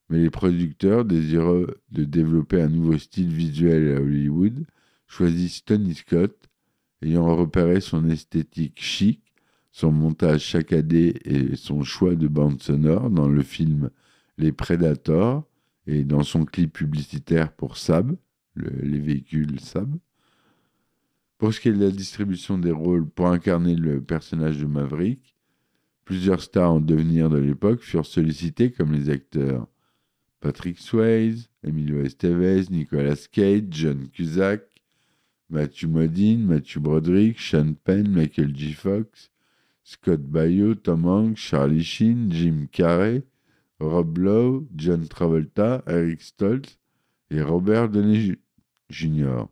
mais 0.10 0.20
les 0.20 0.30
producteurs, 0.30 1.06
désireux 1.06 1.82
de 1.92 2.04
développer 2.04 2.62
un 2.62 2.70
nouveau 2.70 2.98
style 2.98 3.30
visuel 3.30 3.98
à 3.98 4.02
Hollywood, 4.02 4.66
choisissent 5.08 5.66
Tony 5.66 5.96
Scott, 5.96 6.50
ayant 7.02 7.36
repéré 7.36 7.82
son 7.82 8.10
esthétique 8.10 8.82
chic 8.82 9.26
son 9.76 9.92
montage 9.92 10.52
saccadé 10.52 11.16
et 11.26 11.58
son 11.58 11.84
choix 11.84 12.16
de 12.16 12.30
bande 12.30 12.62
sonore 12.62 13.10
dans 13.10 13.28
le 13.28 13.44
film 13.44 13.90
Les 14.38 14.54
Predators 14.54 15.44
et 15.86 16.06
dans 16.06 16.24
son 16.24 16.46
clip 16.46 16.72
publicitaire 16.72 17.52
pour 17.52 17.76
Saab, 17.76 18.16
les 18.56 19.00
véhicules 19.00 19.60
Saab. 19.60 19.94
Pour 21.38 21.54
ce 21.54 21.60
qui 21.60 21.68
est 21.68 21.74
de 21.74 21.84
la 21.84 21.92
distribution 21.92 22.58
des 22.58 22.72
rôles 22.72 23.06
pour 23.06 23.28
incarner 23.28 23.76
le 23.76 24.02
personnage 24.02 24.60
de 24.60 24.66
Maverick, 24.66 25.36
plusieurs 26.06 26.42
stars 26.42 26.72
en 26.72 26.80
devenir 26.80 27.30
de 27.30 27.38
l'époque 27.38 27.82
furent 27.82 28.06
sollicités 28.06 28.72
comme 28.72 28.94
les 28.94 29.10
acteurs 29.10 29.68
Patrick 30.46 30.78
Swayze, 30.78 31.50
Emilio 31.64 32.04
Estevez, 32.04 32.70
Nicolas 32.70 33.28
Cage, 33.32 33.66
John 33.72 34.08
Cusack, 34.14 34.62
Matthew 35.50 35.88
Modine, 35.88 36.46
Matthew 36.46 36.82
Broderick, 36.82 37.40
Sean 37.40 37.74
Penn, 37.84 38.12
Michael 38.12 38.54
G. 38.54 38.74
Fox, 38.74 39.32
Scott 39.84 40.20
Baio, 40.20 40.75
Tom 40.75 41.06
Hanks, 41.06 41.42
Charlie 41.42 41.82
Sheen, 41.82 42.30
Jim 42.30 42.68
Carrey, 42.72 43.24
Rob 43.80 44.20
Lowe, 44.20 44.68
John 44.75 45.08
Travolta, 45.08 45.82
Eric 45.88 46.22
Stoltz 46.22 46.78
et 47.32 47.42
Robert 47.42 47.90
Downey 47.90 48.36
Jr. 48.92 49.46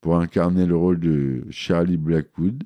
Pour 0.00 0.16
incarner 0.16 0.64
le 0.64 0.74
rôle 0.74 1.00
de 1.00 1.44
Charlie 1.50 1.98
Blackwood, 1.98 2.64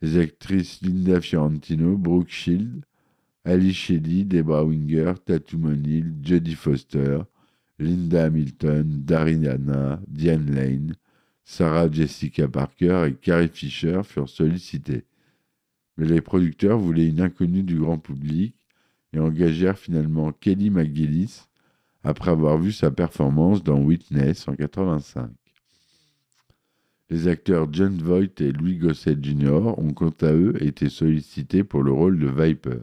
les 0.00 0.16
actrices 0.16 0.80
Linda 0.80 1.20
Fiorentino, 1.20 1.98
Brooke 1.98 2.30
Shield, 2.30 2.86
Ali 3.44 3.72
Shelley, 3.72 4.24
Debra 4.24 4.64
Winger, 4.64 5.14
Tatum 5.24 5.66
O'Neill, 5.66 6.14
Jodie 6.22 6.54
Foster, 6.54 7.20
Linda 7.78 8.24
Hamilton, 8.24 9.02
Dariana, 9.04 10.00
Diane 10.08 10.54
Lane, 10.54 10.94
Sarah 11.44 11.90
Jessica 11.90 12.48
Parker 12.48 13.06
et 13.08 13.14
Carrie 13.14 13.48
Fisher 13.48 14.00
furent 14.02 14.28
sollicités 14.28 15.04
mais 15.96 16.06
les 16.06 16.20
producteurs 16.20 16.78
voulaient 16.78 17.08
une 17.08 17.20
inconnue 17.20 17.62
du 17.62 17.78
grand 17.78 17.98
public 17.98 18.54
et 19.12 19.18
engagèrent 19.18 19.78
finalement 19.78 20.32
Kelly 20.32 20.70
McGillis 20.70 21.42
après 22.02 22.30
avoir 22.30 22.58
vu 22.58 22.72
sa 22.72 22.90
performance 22.90 23.62
dans 23.62 23.80
Witness 23.80 24.48
en 24.48 24.54
85. 24.54 25.30
Les 27.10 27.28
acteurs 27.28 27.68
John 27.72 27.96
Voight 27.96 28.40
et 28.40 28.52
Louis 28.52 28.76
Gossett 28.76 29.22
Jr. 29.22 29.78
ont 29.78 29.92
quant 29.92 30.14
à 30.20 30.32
eux 30.32 30.54
été 30.62 30.88
sollicités 30.88 31.62
pour 31.62 31.82
le 31.82 31.92
rôle 31.92 32.18
de 32.18 32.26
Viper. 32.26 32.80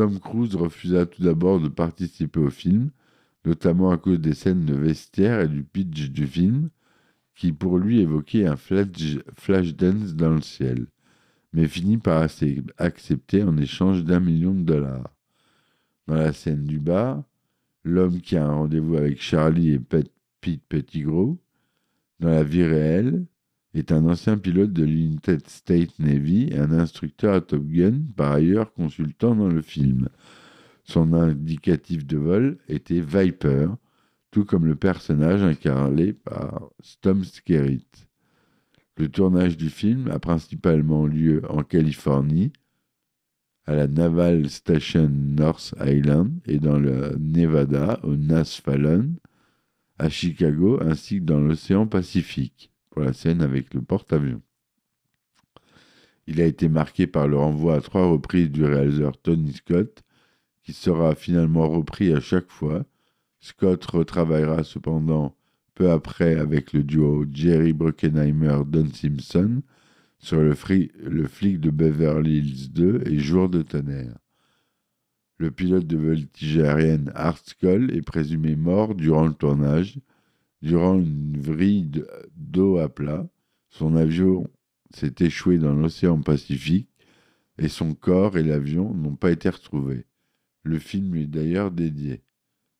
Tom 0.00 0.18
Cruise 0.18 0.56
refusa 0.56 1.04
tout 1.04 1.22
d'abord 1.22 1.60
de 1.60 1.68
participer 1.68 2.40
au 2.40 2.48
film, 2.48 2.88
notamment 3.44 3.90
à 3.90 3.98
cause 3.98 4.18
des 4.18 4.32
scènes 4.32 4.64
de 4.64 4.74
vestiaire 4.74 5.42
et 5.42 5.48
du 5.48 5.62
pitch 5.62 6.08
du 6.08 6.26
film, 6.26 6.70
qui 7.34 7.52
pour 7.52 7.76
lui 7.76 8.00
évoquait 8.00 8.46
un 8.46 8.56
flash 8.56 9.74
dance 9.74 10.14
dans 10.14 10.30
le 10.30 10.40
ciel 10.40 10.86
mais 11.52 11.68
finit 11.68 11.98
par 11.98 12.26
accepter 12.78 13.42
en 13.42 13.58
échange 13.58 14.02
d'un 14.04 14.20
million 14.20 14.54
de 14.54 14.62
dollars. 14.62 15.10
Dans 16.06 16.14
la 16.14 16.32
scène 16.32 16.64
du 16.64 16.78
bar, 16.78 17.22
l'homme 17.84 18.22
qui 18.22 18.38
a 18.38 18.46
un 18.46 18.54
rendez-vous 18.54 18.96
avec 18.96 19.20
Charlie 19.20 19.72
et 19.72 19.78
Pete 19.78 20.12
Pettigrew, 20.66 21.36
dans 22.20 22.30
la 22.30 22.42
vie 22.42 22.64
réelle, 22.64 23.26
est 23.74 23.92
un 23.92 24.04
ancien 24.06 24.36
pilote 24.36 24.72
de 24.72 24.84
l'United 24.84 25.46
States 25.48 25.98
Navy 25.98 26.48
et 26.50 26.58
un 26.58 26.72
instructeur 26.72 27.34
à 27.34 27.40
Top 27.40 27.64
Gun, 27.66 28.00
par 28.16 28.32
ailleurs 28.32 28.72
consultant 28.72 29.34
dans 29.34 29.48
le 29.48 29.62
film. 29.62 30.08
Son 30.84 31.12
indicatif 31.12 32.04
de 32.04 32.16
vol 32.16 32.58
était 32.68 33.00
Viper, 33.00 33.68
tout 34.30 34.44
comme 34.44 34.66
le 34.66 34.76
personnage 34.76 35.42
incarné 35.42 36.12
par 36.12 36.70
Tom 37.00 37.24
Skerritt. 37.24 38.08
Le 38.96 39.08
tournage 39.08 39.56
du 39.56 39.70
film 39.70 40.08
a 40.10 40.18
principalement 40.18 41.06
lieu 41.06 41.42
en 41.48 41.62
Californie, 41.62 42.52
à 43.66 43.74
la 43.74 43.86
Naval 43.86 44.48
Station 44.50 45.08
North 45.08 45.74
Island 45.80 46.40
et 46.44 46.58
dans 46.58 46.78
le 46.78 47.16
Nevada, 47.20 48.00
au 48.02 48.16
Nas 48.16 48.60
Fallon, 48.62 49.14
à 49.98 50.08
Chicago, 50.08 50.80
ainsi 50.82 51.20
que 51.20 51.24
dans 51.24 51.38
l'océan 51.38 51.86
Pacifique, 51.86 52.72
pour 52.90 53.02
la 53.02 53.12
scène 53.12 53.40
avec 53.40 53.72
le 53.74 53.82
porte-avions. 53.82 54.42
Il 56.26 56.40
a 56.40 56.44
été 56.44 56.68
marqué 56.68 57.06
par 57.06 57.26
le 57.26 57.36
renvoi 57.36 57.76
à 57.76 57.80
trois 57.80 58.06
reprises 58.06 58.50
du 58.50 58.64
réalisateur 58.64 59.16
Tony 59.18 59.52
Scott, 59.52 60.02
qui 60.62 60.72
sera 60.72 61.14
finalement 61.14 61.68
repris 61.68 62.12
à 62.12 62.20
chaque 62.20 62.50
fois. 62.50 62.84
Scott 63.40 63.84
retravaillera 63.86 64.62
cependant 64.62 65.34
peu 65.74 65.90
après 65.90 66.38
avec 66.38 66.72
le 66.72 66.82
duo 66.82 67.24
Jerry 67.32 67.72
Bruckheimer-Don 67.72 68.88
Simpson 68.92 69.62
sur 70.18 70.40
le, 70.40 70.54
flic 70.54 71.60
de 71.60 71.70
Beverly 71.70 72.38
Hills 72.38 72.72
2 72.72 73.02
et 73.06 73.18
Jour 73.18 73.48
de 73.48 73.62
tonnerre. 73.62 74.18
Le 75.38 75.50
pilote 75.50 75.86
de 75.86 75.96
voltige 75.96 76.58
aérienne 76.58 77.10
Art 77.14 77.38
Skull 77.38 77.90
est 77.96 78.02
présumé 78.02 78.56
mort 78.56 78.94
durant 78.94 79.26
le 79.26 79.32
tournage. 79.32 79.98
Durant 80.62 80.98
une 80.98 81.40
vrille 81.40 81.90
d'eau 82.36 82.78
à 82.78 82.88
plat, 82.88 83.26
son 83.68 83.96
avion 83.96 84.46
s'est 84.92 85.14
échoué 85.20 85.58
dans 85.58 85.72
l'océan 85.72 86.20
Pacifique 86.20 86.90
et 87.58 87.68
son 87.68 87.94
corps 87.94 88.36
et 88.36 88.42
l'avion 88.42 88.92
n'ont 88.94 89.16
pas 89.16 89.30
été 89.30 89.48
retrouvés. 89.48 90.06
Le 90.62 90.78
film 90.78 91.14
est 91.14 91.26
d'ailleurs 91.26 91.70
dédié. 91.70 92.22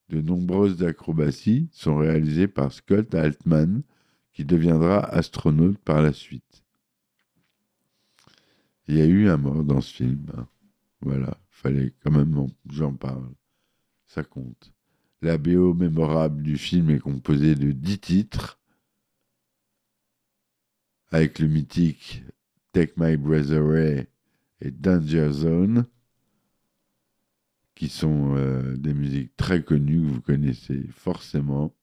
De 0.09 0.21
nombreuses 0.21 0.83
acrobaties 0.83 1.69
sont 1.71 1.97
réalisées 1.97 2.47
par 2.47 2.71
Scott 2.71 3.15
Altman, 3.15 3.83
qui 4.33 4.45
deviendra 4.45 4.99
astronaute 4.99 5.77
par 5.79 6.01
la 6.01 6.13
suite. 6.13 6.63
Il 8.87 8.97
y 8.97 9.01
a 9.01 9.05
eu 9.05 9.29
un 9.29 9.37
mort 9.37 9.63
dans 9.63 9.81
ce 9.81 9.93
film. 9.93 10.25
Hein. 10.37 10.47
Voilà, 11.01 11.37
fallait 11.49 11.93
quand 12.03 12.11
même 12.11 12.47
j'en 12.69 12.93
parle. 12.93 13.29
Ça 14.05 14.23
compte. 14.23 14.73
La 15.21 15.37
BO 15.37 15.73
mémorable 15.73 16.41
du 16.41 16.57
film 16.57 16.89
est 16.89 16.99
composée 16.99 17.55
de 17.55 17.71
dix 17.71 17.99
titres, 17.99 18.59
avec 21.11 21.39
le 21.39 21.47
mythique 21.47 22.23
Take 22.71 22.93
My 22.97 23.17
Breath 23.17 23.51
Away 23.51 24.07
et 24.61 24.71
Danger 24.71 25.29
Zone 25.31 25.85
qui 27.81 27.89
sont 27.89 28.35
euh, 28.35 28.77
des 28.77 28.93
musiques 28.93 29.35
très 29.37 29.63
connues 29.63 30.01
que 30.01 30.11
vous 30.11 30.21
connaissez 30.21 30.85
forcément. 30.89 31.73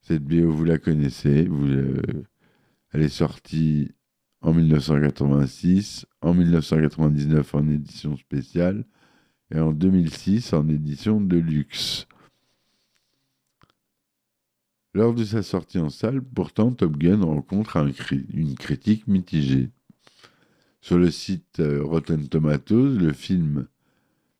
Cette 0.00 0.24
BO, 0.24 0.50
vous 0.50 0.64
la 0.64 0.78
connaissez. 0.78 1.44
Vous, 1.44 1.66
elle 2.92 3.02
est 3.02 3.10
sortie 3.10 3.92
en 4.40 4.54
1986, 4.54 6.06
en 6.22 6.32
1999 6.32 7.54
en 7.54 7.68
édition 7.68 8.16
spéciale 8.16 8.86
et 9.54 9.58
en 9.58 9.72
2006 9.72 10.54
en 10.54 10.68
édition 10.68 11.20
de 11.20 11.36
luxe. 11.36 12.06
Lors 14.96 15.12
de 15.12 15.26
sa 15.26 15.42
sortie 15.42 15.78
en 15.78 15.90
salle, 15.90 16.22
pourtant, 16.22 16.72
Top 16.72 16.96
Gun 16.96 17.22
rencontre 17.22 17.76
une 18.32 18.54
critique 18.54 19.06
mitigée. 19.06 19.68
Sur 20.80 20.96
le 20.96 21.10
site 21.10 21.60
euh, 21.60 21.84
Rotten 21.84 22.26
Tomatoes, 22.26 22.96
le 22.96 23.12
film 23.12 23.68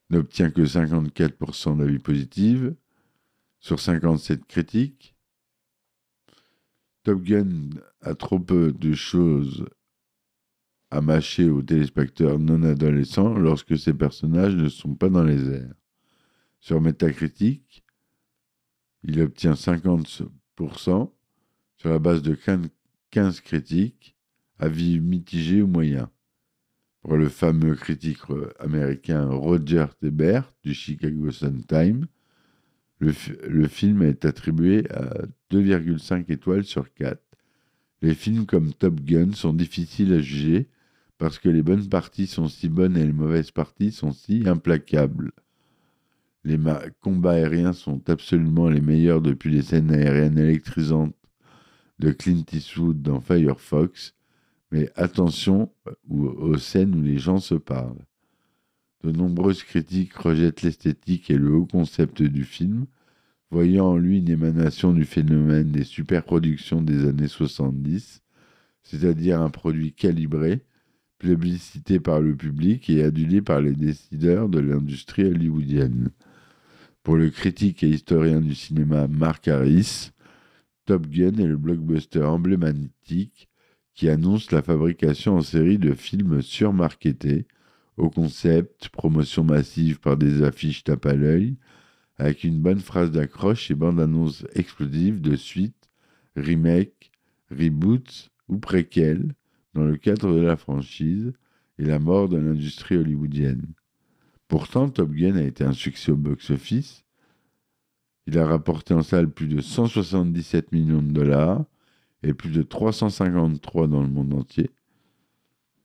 n'obtient 0.09 0.51
que 0.51 0.62
54% 0.62 1.77
d'avis 1.77 1.99
positifs 1.99 2.71
sur 3.61 3.79
57 3.79 4.47
critiques. 4.47 5.14
Top 7.03 7.21
Gun 7.21 7.69
a 8.01 8.14
trop 8.14 8.38
peu 8.38 8.73
de 8.73 8.95
choses 8.95 9.66
à 10.90 11.03
mâcher 11.03 11.51
aux 11.51 11.61
téléspectateurs 11.61 12.38
non 12.38 12.62
adolescents 12.62 13.35
lorsque 13.35 13.79
ces 13.79 13.92
personnages 13.92 14.57
ne 14.57 14.71
sont 14.71 14.95
pas 14.95 15.11
dans 15.11 15.25
les 15.25 15.51
airs. 15.51 15.75
Sur 16.61 16.81
Metacritic, 16.81 17.85
il 19.03 19.21
obtient 19.21 19.53
50% 19.53 20.31
sur 20.57 21.90
la 21.90 21.99
base 21.99 22.23
de 22.23 22.37
15 23.11 23.40
critiques, 23.40 24.16
avis 24.59 25.01
mitigés 25.01 25.62
ou 25.62 25.66
moyens. 25.66 26.09
Pour 27.03 27.16
le 27.16 27.29
fameux 27.29 27.75
critique 27.75 28.19
américain 28.59 29.29
Roger 29.29 29.87
Ebert 30.03 30.53
du 30.62 30.75
Chicago 30.75 31.31
Sun-Times, 31.31 32.07
le, 32.99 33.12
le, 33.47 33.69
film 33.69 34.03
est 34.03 34.25
attribué 34.25 34.90
à 34.90 35.27
2,5 35.53 36.33
étoiles 36.33 36.64
sur 36.64 36.92
4. 36.95 37.23
Les 38.01 38.14
films 38.14 38.47
comme 38.47 38.73
Top 38.73 39.01
Gun 39.03 39.33
sont 39.33 39.53
difficiles 39.53 40.14
à 40.14 40.21
juger 40.21 40.69
parce 41.19 41.38
que 41.38 41.49
les 41.49 41.62
bonnes 41.62 41.88
parties 41.88 42.27
sont 42.27 42.49
si 42.49 42.69
bonnes 42.69 42.97
et 42.97 43.05
les 43.05 43.12
mauvaises 43.12 43.51
parties 43.51 43.92
sont 43.92 44.12
si 44.12 44.49
implacables. 44.49 45.33
Les 46.47 46.61
combats 47.01 47.33
aériens 47.33 47.73
sont 47.73 48.09
absolument 48.09 48.69
les 48.69 48.81
meilleurs 48.81 49.21
depuis 49.21 49.51
les 49.51 49.63
scènes 49.63 49.91
aériennes 49.91 50.39
électrisantes 50.39 51.17
de 51.99 52.13
Clint 52.13 52.45
Eastwood 52.53 53.03
dans 53.03 53.21
Firefox, 53.21 54.15
mais 54.71 54.89
attention 54.95 55.73
aux 56.09 56.57
scènes 56.57 56.95
où 56.95 57.03
les 57.03 57.19
gens 57.19 57.41
se 57.41 57.57
parlent. 57.57 57.99
De 59.03 59.11
nombreuses 59.11 59.65
critiques 59.65 60.15
rejettent 60.15 60.63
l'esthétique 60.63 61.33
et 61.33 61.37
le 61.37 61.53
haut 61.53 61.67
concept 61.67 62.23
du 62.23 62.45
film, 62.45 62.87
voyant 63.51 63.87
en 63.87 63.97
lui 63.97 64.19
une 64.19 64.31
émanation 64.31 64.93
du 64.93 65.05
phénomène 65.05 65.73
des 65.73 65.83
superproductions 65.83 66.81
des 66.81 67.09
années 67.09 67.27
70, 67.27 68.23
c'est-à-dire 68.85 69.41
un 69.41 69.51
produit 69.51 69.93
calibré, 69.95 70.65
plébiscité 71.19 71.99
par 71.99 72.21
le 72.21 72.37
public 72.37 72.89
et 72.89 73.03
adulé 73.03 73.43
par 73.43 73.61
les 73.61 73.75
décideurs 73.75 74.49
de 74.49 74.61
l'industrie 74.61 75.25
hollywoodienne. 75.25 76.11
Pour 77.07 77.16
le 77.16 77.31
critique 77.31 77.85
et 77.85 77.88
historien 77.88 78.40
du 78.40 78.57
cinéma 78.57 79.07
Mark 79.07 79.47
Harris, 79.47 80.11
Top 80.87 81.07
Gun 81.07 81.38
est 81.38 81.47
le 81.47 81.57
blockbuster 81.57 82.25
emblématique 82.25 83.49
qui 83.95 84.09
annonce 84.09 84.51
la 84.51 84.61
fabrication 84.61 85.37
en 85.37 85.40
série 85.40 85.79
de 85.79 85.95
films 85.95 86.42
surmarketés, 86.42 87.47
au 87.97 88.11
concept, 88.11 88.88
promotion 88.88 89.45
massive 89.45 90.01
par 90.01 90.16
des 90.16 90.42
affiches 90.42 90.83
tape 90.83 91.07
à 91.07 91.14
l'œil, 91.14 91.55
avec 92.16 92.42
une 92.42 92.59
bonne 92.61 92.81
phrase 92.81 93.12
d'accroche 93.12 93.71
et 93.71 93.77
bande-annonce 93.77 94.45
explosive 94.57 95.21
de 95.21 95.37
suite, 95.37 95.88
remake, 96.35 97.12
reboot 97.53 98.33
ou 98.49 98.59
préquel 98.59 99.33
dans 99.75 99.85
le 99.85 99.97
cadre 99.97 100.35
de 100.35 100.40
la 100.40 100.57
franchise 100.57 101.33
et 101.79 101.85
la 101.85 102.01
mort 102.01 102.29
de 102.29 102.38
l'industrie 102.38 102.97
hollywoodienne. 102.97 103.64
Pourtant, 104.49 104.89
Top 104.89 105.11
Gun 105.11 105.37
a 105.37 105.43
été 105.43 105.65
un 105.65 105.73
succès 105.73 106.13
au 106.13 106.17
box-office. 106.17 107.05
Il 108.27 108.39
a 108.39 108.47
rapporté 108.47 108.95
en 108.95 109.03
salle 109.03 109.31
plus 109.31 109.49
de 109.49 109.61
177 109.61 110.73
millions 110.73 111.03
de 111.03 111.13
dollars 111.13 111.65
et 112.23 112.33
plus 112.33 112.51
de 112.51 112.63
353 112.63 113.89
dans 113.89 114.03
le 114.03 114.09
monde 114.09 114.35
entier. 114.35 114.71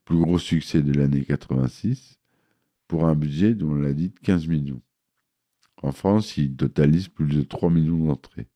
Plus 0.06 0.18
gros 0.18 0.40
succès 0.40 0.82
de 0.82 0.94
l'année 0.94 1.24
86 1.24 2.20
pour 2.88 3.06
un 3.06 3.16
budget 3.16 3.54
dont 3.54 3.72
on 3.72 3.76
l'a 3.76 3.94
dit 3.94 4.10
de 4.10 4.20
15 4.20 4.48
millions. 4.48 4.82
En 5.82 5.92
France, 5.92 6.38
il 6.38 6.56
totalise 6.56 7.08
plus 7.08 7.28
de 7.28 7.42
3 7.42 7.70
millions 7.70 8.06
d'entrées. 8.06 8.48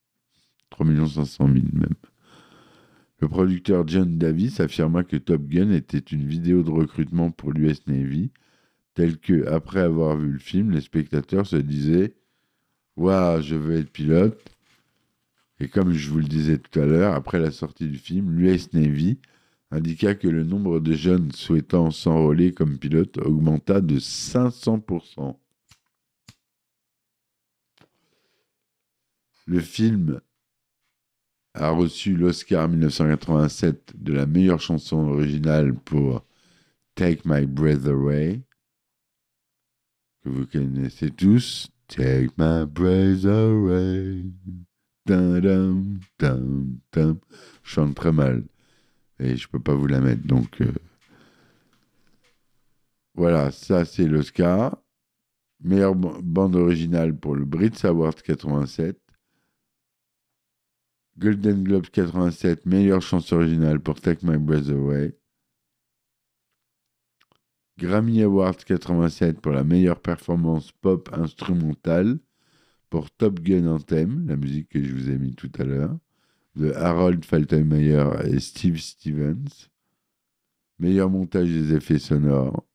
3 0.69 0.85
500 1.07 1.47
000 1.47 1.65
même. 1.73 1.93
Le 3.19 3.29
producteur 3.29 3.87
John 3.87 4.17
Davis 4.17 4.59
affirma 4.59 5.03
que 5.03 5.15
Top 5.15 5.47
Gun 5.47 5.71
était 5.71 5.97
une 5.97 6.27
vidéo 6.27 6.63
de 6.63 6.69
recrutement 6.69 7.31
pour 7.31 7.53
l'US 7.53 7.87
Navy, 7.87 8.31
telle 8.95 9.17
que, 9.19 9.47
après 9.47 9.81
avoir 9.81 10.17
vu 10.17 10.31
le 10.31 10.39
film, 10.39 10.71
les 10.71 10.81
spectateurs 10.81 11.45
se 11.45 11.57
disaient 11.57 12.15
Waouh, 12.95 13.41
je 13.41 13.55
veux 13.55 13.77
être 13.77 13.91
pilote. 13.91 14.41
Et 15.59 15.67
comme 15.69 15.93
je 15.93 16.09
vous 16.09 16.19
le 16.19 16.25
disais 16.25 16.57
tout 16.57 16.79
à 16.79 16.85
l'heure, 16.85 17.13
après 17.13 17.39
la 17.39 17.51
sortie 17.51 17.87
du 17.87 17.97
film, 17.97 18.31
l'US 18.37 18.73
Navy 18.73 19.19
indiqua 19.71 20.15
que 20.15 20.27
le 20.27 20.43
nombre 20.43 20.79
de 20.79 20.93
jeunes 20.93 21.31
souhaitant 21.31 21.91
s'enrôler 21.91 22.53
comme 22.53 22.77
pilote 22.77 23.17
augmenta 23.17 23.81
de 23.81 23.99
500%. 23.99 25.35
Le 29.47 29.59
film 29.59 30.21
a 31.53 31.69
reçu 31.69 32.15
l'Oscar 32.15 32.67
1987 32.67 33.93
de 33.95 34.13
la 34.13 34.25
meilleure 34.25 34.59
chanson 34.59 35.07
originale 35.09 35.73
pour 35.73 36.25
Take 36.95 37.21
My 37.25 37.45
Breath 37.45 37.85
Away, 37.85 38.41
que 40.25 40.29
vous 40.29 40.47
connaissez 40.47 41.11
tous. 41.11 41.69
Take 41.87 42.31
My 42.37 42.65
Breath 42.65 43.25
Away. 43.25 44.23
Je 45.07 47.13
chante 47.61 47.93
très 47.93 48.11
mal 48.11 48.43
et 49.19 49.37
je 49.37 49.47
peux 49.47 49.59
pas 49.59 49.75
vous 49.75 49.85
la 49.85 50.01
mettre. 50.01 50.25
Donc 50.25 50.61
euh, 50.61 50.73
voilà, 53.13 53.51
ça 53.51 53.85
c'est 53.85 54.07
l'Oscar. 54.07 54.77
Meilleure 55.63 55.95
bande 55.95 56.55
originale 56.55 57.15
pour 57.15 57.35
le 57.35 57.45
Brits 57.45 57.83
Award 57.83 58.21
87. 58.21 58.99
Golden 61.17 61.63
Globes 61.63 61.89
87, 61.91 62.65
meilleure 62.65 63.01
chanson 63.01 63.37
originale 63.37 63.79
pour 63.79 64.01
Take 64.01 64.25
My 64.25 64.37
Breath 64.37 64.69
Away. 64.69 65.15
Grammy 67.77 68.21
Awards 68.21 68.55
87 68.55 69.41
pour 69.41 69.51
la 69.51 69.65
meilleure 69.65 69.99
performance 69.99 70.71
pop 70.71 71.09
instrumentale 71.11 72.19
pour 72.89 73.11
Top 73.11 73.41
Gun 73.41 73.67
Anthem, 73.67 74.25
la 74.27 74.37
musique 74.37 74.69
que 74.69 74.81
je 74.81 74.93
vous 74.93 75.09
ai 75.09 75.17
mis 75.17 75.35
tout 75.35 75.51
à 75.59 75.65
l'heure, 75.65 75.97
de 76.55 76.71
Harold 76.71 77.25
Faltermeyer 77.25 78.05
et 78.23 78.39
Steve 78.39 78.77
Stevens. 78.77 79.67
Meilleur 80.79 81.09
montage 81.09 81.49
des 81.49 81.73
effets 81.73 81.99
sonores, 81.99 82.65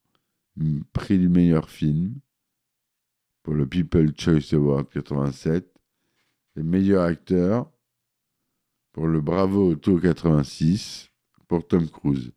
prix 0.92 1.18
du 1.18 1.30
meilleur 1.30 1.70
film 1.70 2.14
pour 3.42 3.54
le 3.54 3.66
People 3.66 4.12
Choice 4.18 4.52
Award 4.52 4.90
87 4.90 5.66
et 6.56 6.62
meilleur 6.62 7.04
acteur 7.04 7.70
pour 8.92 9.06
le 9.06 9.22
Bravo 9.22 9.70
Auto 9.70 9.98
86 9.98 11.10
pour 11.48 11.66
Tom 11.66 11.88
Cruise. 11.88 12.32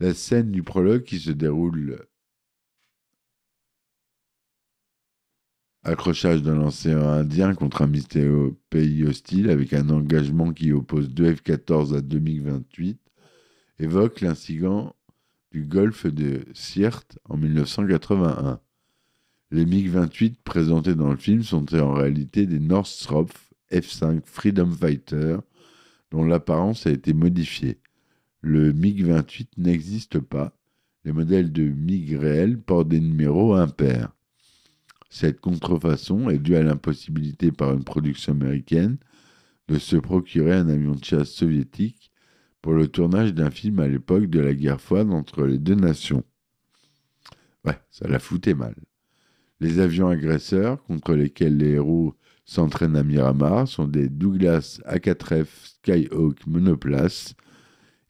La 0.00 0.14
scène 0.14 0.50
du 0.50 0.62
prologue 0.62 1.02
qui 1.02 1.18
se 1.18 1.30
déroule 1.30 2.06
accrochage 5.82 6.42
dans 6.42 6.56
l'océan 6.56 7.06
Indien 7.06 7.54
contre 7.54 7.82
un 7.82 7.86
mystérieux 7.86 8.56
pays 8.70 9.04
hostile 9.04 9.50
avec 9.50 9.74
un 9.74 9.90
engagement 9.90 10.54
qui 10.54 10.72
oppose 10.72 11.10
deux 11.10 11.34
F-14 11.34 11.98
à 11.98 12.00
2028 12.00 12.98
évoque 13.78 14.22
l'incident 14.22 14.96
du 15.52 15.64
golfe 15.64 16.06
de 16.06 16.46
Sirte 16.54 17.18
en 17.28 17.36
1981. 17.36 18.58
Les 19.50 19.66
MiG-28 19.66 20.36
présentés 20.44 20.94
dans 20.94 21.10
le 21.10 21.16
film 21.18 21.42
sont 21.42 21.74
en 21.74 21.92
réalité 21.92 22.46
des 22.46 22.58
Northrop 22.58 23.28
F-5 23.70 24.22
Freedom 24.24 24.70
Fighter 24.70 25.36
dont 26.10 26.24
l'apparence 26.24 26.86
a 26.86 26.90
été 26.90 27.12
modifiée. 27.12 27.80
Le 28.42 28.72
MiG-28 28.72 29.48
n'existe 29.58 30.18
pas. 30.18 30.56
Les 31.04 31.12
modèles 31.12 31.52
de 31.52 31.62
MiG 31.62 32.16
réels 32.16 32.60
portent 32.60 32.88
des 32.88 33.00
numéros 33.00 33.54
impairs. 33.54 34.12
Cette 35.10 35.40
contrefaçon 35.40 36.30
est 36.30 36.38
due 36.38 36.56
à 36.56 36.62
l'impossibilité 36.62 37.52
par 37.52 37.72
une 37.72 37.84
production 37.84 38.32
américaine 38.32 38.98
de 39.68 39.78
se 39.78 39.96
procurer 39.96 40.54
un 40.54 40.68
avion 40.68 40.94
de 40.94 41.04
chasse 41.04 41.30
soviétique 41.30 42.10
pour 42.62 42.72
le 42.72 42.88
tournage 42.88 43.34
d'un 43.34 43.50
film 43.50 43.80
à 43.80 43.88
l'époque 43.88 44.26
de 44.26 44.40
la 44.40 44.54
guerre 44.54 44.80
froide 44.80 45.10
entre 45.10 45.44
les 45.44 45.58
deux 45.58 45.74
nations. 45.74 46.24
Ouais, 47.64 47.78
ça 47.90 48.08
la 48.08 48.18
foutait 48.18 48.54
mal. 48.54 48.74
Les 49.60 49.78
avions 49.78 50.08
agresseurs 50.08 50.82
contre 50.84 51.14
lesquels 51.14 51.56
les 51.56 51.72
héros 51.72 52.14
s'entraînent 52.44 52.96
à 52.96 53.02
Miramar 53.02 53.68
sont 53.68 53.86
des 53.86 54.08
Douglas 54.08 54.80
A4F 54.86 55.46
Skyhawk 55.64 56.46
monoplace. 56.46 57.34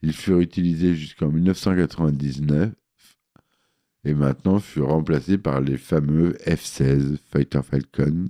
Ils 0.01 0.13
furent 0.13 0.39
utilisés 0.39 0.95
jusqu'en 0.95 1.29
1999 1.29 2.71
et 4.03 4.13
maintenant 4.13 4.59
furent 4.59 4.89
remplacés 4.89 5.37
par 5.37 5.61
les 5.61 5.77
fameux 5.77 6.33
F-16 6.45 7.17
Fighter 7.31 7.61
Falcon. 7.63 8.29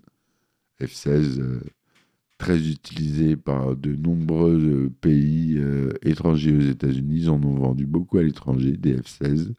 F-16 0.82 1.40
euh, 1.40 1.62
très 2.38 2.58
utilisés 2.58 3.36
par 3.38 3.76
de 3.76 3.96
nombreux 3.96 4.92
pays 5.00 5.58
euh, 5.58 5.92
étrangers 6.02 6.56
aux 6.56 6.72
États-Unis. 6.72 7.22
Ils 7.22 7.30
en 7.30 7.42
ont 7.44 7.56
vendu 7.56 7.86
beaucoup 7.86 8.18
à 8.18 8.24
l'étranger, 8.24 8.74
des 8.74 8.98
F-16, 8.98 9.54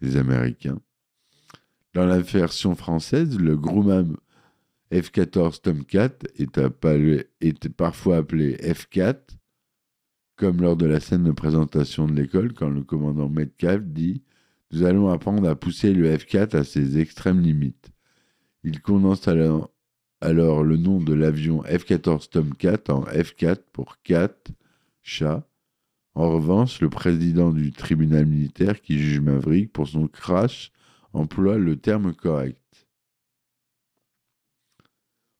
les 0.00 0.16
Américains. 0.16 0.78
Dans 1.94 2.04
la 2.04 2.20
version 2.20 2.74
française, 2.74 3.38
le 3.38 3.56
Grumman 3.56 4.16
F-14 4.92 5.60
Tomcat 5.60 6.10
est, 6.36 6.58
est 7.40 7.68
parfois 7.70 8.18
appelé 8.18 8.56
F-4, 8.56 9.16
Comme 10.40 10.62
lors 10.62 10.78
de 10.78 10.86
la 10.86 11.00
scène 11.00 11.24
de 11.24 11.32
présentation 11.32 12.06
de 12.06 12.14
l'école, 12.14 12.54
quand 12.54 12.70
le 12.70 12.82
commandant 12.82 13.28
Metcalf 13.28 13.84
dit 13.84 14.22
Nous 14.72 14.84
allons 14.84 15.10
apprendre 15.10 15.46
à 15.46 15.54
pousser 15.54 15.92
le 15.92 16.10
F4 16.16 16.56
à 16.56 16.64
ses 16.64 16.98
extrêmes 16.98 17.42
limites. 17.42 17.92
Il 18.64 18.80
condense 18.80 19.28
alors, 19.28 19.70
le 20.22 20.76
nom 20.78 20.98
de 20.98 21.12
l'avion 21.12 21.62
F-14 21.64 22.30
Tomcat 22.30 22.80
en 22.88 23.02
F4 23.02 23.58
pour 23.70 23.98
4, 24.02 24.52
chat. 25.02 25.46
En 26.14 26.30
revanche, 26.30 26.80
le 26.80 26.88
président 26.88 27.52
du 27.52 27.70
tribunal 27.70 28.24
militaire 28.24 28.80
qui 28.80 28.98
juge 28.98 29.20
Maverick 29.20 29.70
pour 29.70 29.88
son 29.88 30.08
crash 30.08 30.72
emploie 31.12 31.58
le 31.58 31.76
terme 31.76 32.14
correct. 32.14 32.88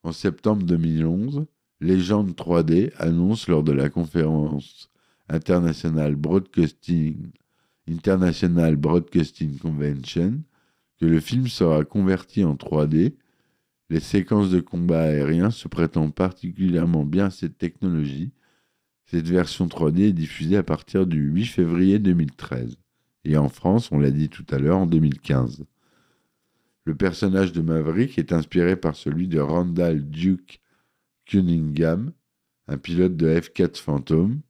En 0.03 0.13
septembre 0.13 0.65
2011, 0.65 1.47
Légende 1.81 2.33
3D 2.33 2.93
annonce 2.99 3.49
lors 3.49 3.63
de 3.63 3.73
la 3.73 3.89
conférence 3.89 4.91
Broadcasting, 6.17 7.31
International 7.89 8.77
Broadcasting 8.77 9.59
Convention 9.59 10.43
que 10.99 11.07
le 11.07 11.21
film 11.21 11.47
sera 11.49 11.85
converti 11.85 12.45
en 12.45 12.55
3D, 12.55 13.15
les 13.89 14.01
séquences 14.01 14.51
de 14.51 14.61
combat 14.61 15.05
aérien 15.05 15.51
se 15.51 15.67
prêtant 15.67 16.11
particulièrement 16.11 17.05
bien 17.05 17.27
à 17.27 17.31
cette 17.31 17.57
technologie. 17.57 18.33
Cette 19.07 19.27
version 19.27 19.67
3D 19.67 20.01
est 20.03 20.13
diffusée 20.13 20.59
à 20.59 20.63
partir 20.63 21.07
du 21.07 21.21
8 21.21 21.47
février 21.47 21.99
2013 21.99 22.77
et 23.25 23.37
en 23.37 23.49
France, 23.49 23.91
on 23.93 23.99
l'a 23.99 24.11
dit 24.11 24.29
tout 24.29 24.47
à 24.51 24.59
l'heure, 24.59 24.79
en 24.79 24.87
2015. 24.87 25.65
Le 26.85 26.95
personnage 26.95 27.53
de 27.53 27.61
Maverick 27.61 28.19
est 28.19 28.33
inspiré 28.33 28.77
par 28.77 28.97
celui 28.97 29.29
de 29.29 29.39
Randall 29.39 30.09
Duke 30.09 30.61
Cunningham, 31.31 32.13
un 32.67 32.77
pilote 32.77 33.17
de 33.17 33.41
F-4 33.41 33.77
Phantom 33.77 34.41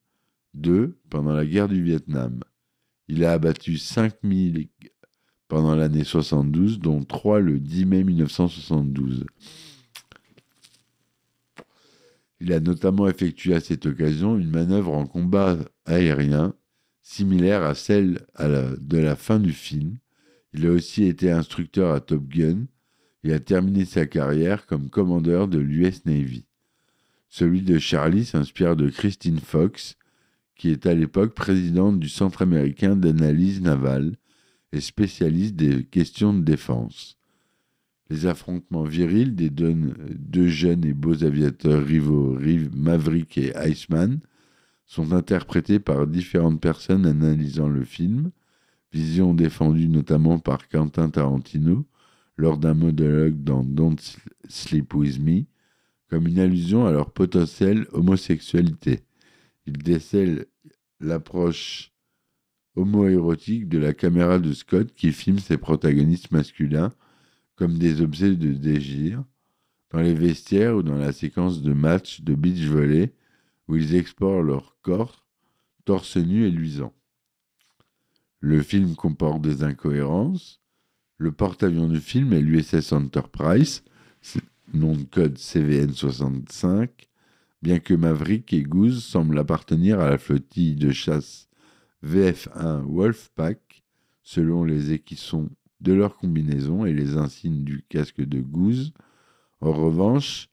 II 0.55 0.95
pendant 1.11 1.33
la 1.33 1.45
guerre 1.45 1.69
du 1.69 1.83
Vietnam. 1.83 2.40
Il 3.09 3.25
a 3.25 3.33
abattu 3.33 3.77
5000 3.77 4.69
pendant 5.49 5.75
l'année 5.75 6.05
72, 6.05 6.79
dont 6.79 7.05
3 7.05 7.40
le 7.40 7.59
10 7.59 7.85
mai 7.85 8.05
1972. 8.05 9.27
Il 12.40 12.53
a 12.55 12.61
notamment 12.61 13.09
effectué 13.09 13.55
à 13.55 13.61
cette 13.61 13.85
occasion 13.85 14.38
une 14.38 14.51
manœuvre 14.51 14.95
en 14.95 15.07
combat 15.07 15.59
aérien 15.85 16.55
similaire 17.03 17.62
à 17.62 17.75
celle 17.75 18.25
de 18.38 18.99
la 18.99 19.16
fin 19.16 19.38
du 19.38 19.53
film, 19.53 19.99
il 20.53 20.66
a 20.66 20.71
aussi 20.71 21.05
été 21.05 21.31
instructeur 21.31 21.93
à 21.93 22.01
Top 22.01 22.27
Gun 22.29 22.66
et 23.23 23.33
a 23.33 23.40
terminé 23.40 23.85
sa 23.85 24.07
carrière 24.07 24.66
comme 24.66 24.90
commandeur 24.90 25.49
de 25.49 25.59
l'US 25.59 26.05
Navy. 26.07 26.47
Celui 27.33 27.62
de 27.62 27.79
Charlie 27.79 28.25
s'inspire 28.25 28.75
de 28.75 28.90
Christine 28.90 29.38
Fox, 29.38 29.97
qui 30.57 30.71
est 30.71 30.85
à 30.85 30.95
l'époque 30.95 31.33
présidente 31.33 32.01
du 32.01 32.09
Centre 32.09 32.43
américain 32.43 32.97
d'analyse 32.97 33.62
navale 33.62 34.16
et 34.73 34.81
spécialiste 34.81 35.55
des 35.55 35.85
questions 35.85 36.35
de 36.35 36.43
défense. 36.43 37.16
Les 38.11 38.27
affrontements 38.27 38.83
virils 38.83 39.37
des 39.37 39.49
deux, 39.49 40.49
jeunes 40.49 40.85
et 40.85 40.93
beaux 40.93 41.23
aviateurs 41.23 41.85
rivaux 41.85 42.37
Maverick 42.75 43.38
et 43.38 43.53
Iceman 43.57 44.19
sont 44.87 45.12
interprétés 45.12 45.79
par 45.79 46.09
différentes 46.09 46.61
personnes 46.61 47.07
analysant 47.07 47.69
le 47.69 47.85
film, 47.85 48.33
vision 48.93 49.35
défendue 49.35 49.88
notamment 49.88 50.40
par 50.40 50.69
Quentin 50.69 51.09
Tarantino 51.09 51.87
lors 52.37 52.59
d'un 52.59 52.75
monologue 52.75 53.45
dans 53.45 53.62
Don't 53.62 54.01
Sleep 54.49 54.93
With 54.95 55.21
Me, 55.21 55.45
comme 56.11 56.27
une 56.27 56.40
allusion 56.40 56.87
à 56.87 56.92
leur 56.92 57.12
potentielle 57.12 57.87
homosexualité. 57.92 59.01
Il 59.66 59.79
décèle 59.79 60.46
l'approche 60.99 61.92
homoérotique 62.75 63.68
de 63.68 63.79
la 63.79 63.94
caméra 63.94 64.40
de 64.40 64.53
Scott 64.53 64.92
qui 64.92 65.12
filme 65.12 65.38
ses 65.38 65.57
protagonistes 65.57 66.33
masculins 66.33 66.92
comme 67.55 67.79
des 67.79 68.01
objets 68.01 68.35
de 68.35 68.53
désir, 68.53 69.23
dans 69.90 70.01
les 70.01 70.14
vestiaires 70.14 70.77
ou 70.77 70.83
dans 70.83 70.96
la 70.96 71.12
séquence 71.12 71.62
de 71.62 71.73
match 71.73 72.23
de 72.23 72.35
beach 72.35 72.64
volley 72.64 73.12
où 73.68 73.77
ils 73.77 73.94
explorent 73.94 74.42
leur 74.42 74.79
corps, 74.83 75.27
torse 75.85 76.16
nu 76.16 76.46
et 76.46 76.51
luisant. 76.51 76.94
Le 78.40 78.62
film 78.62 78.96
comporte 78.96 79.42
des 79.42 79.62
incohérences. 79.62 80.61
Le 81.18 81.33
porte-avions 81.33 81.88
du 81.88 82.01
film 82.01 82.33
est 82.33 82.40
l'USS 82.40 82.92
Enterprise, 82.92 83.85
nom 84.73 84.93
de 84.93 85.05
code 85.05 85.37
CVN-65, 85.37 86.89
bien 87.63 87.79
que 87.79 87.95
Maverick 87.95 88.53
et 88.53 88.63
Goose 88.63 89.05
semblent 89.05 89.39
appartenir 89.39 90.01
à 90.01 90.11
la 90.11 90.19
flottille 90.19 90.77
de 90.77 90.91
chasse 90.91 91.49
VF-1 92.05 92.83
Wolfpack, 92.87 93.83
selon 94.23 94.65
les 94.65 94.93
équissons 94.93 95.51
de 95.81 95.93
leur 95.93 96.17
combinaison 96.17 96.85
et 96.85 96.93
les 96.93 97.17
insignes 97.17 97.65
du 97.65 97.83
casque 97.89 98.21
de 98.21 98.41
Goose. 98.41 98.93
En 99.61 99.73
revanche, 99.73 100.49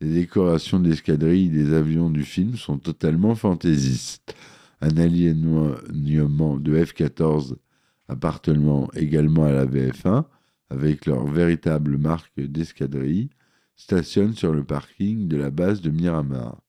les 0.00 0.12
décorations 0.12 0.80
d'escadrille 0.80 1.50
des 1.50 1.72
avions 1.72 2.10
du 2.10 2.22
film 2.22 2.56
sont 2.56 2.78
totalement 2.78 3.34
fantaisistes 3.34 4.34
un 4.80 4.96
alignement 4.96 6.56
de 6.56 6.84
F-14 6.84 7.56
appartenant 8.08 8.88
également 8.94 9.44
à 9.44 9.52
la 9.52 9.66
VF1, 9.66 10.24
avec 10.70 11.06
leur 11.06 11.26
véritable 11.26 11.98
marque 11.98 12.40
d'escadrille, 12.40 13.30
stationne 13.80 14.34
sur 14.34 14.52
le 14.52 14.62
parking 14.62 15.26
de 15.26 15.38
la 15.38 15.50
base 15.50 15.80
de 15.80 15.90
Miramar. 15.90 16.60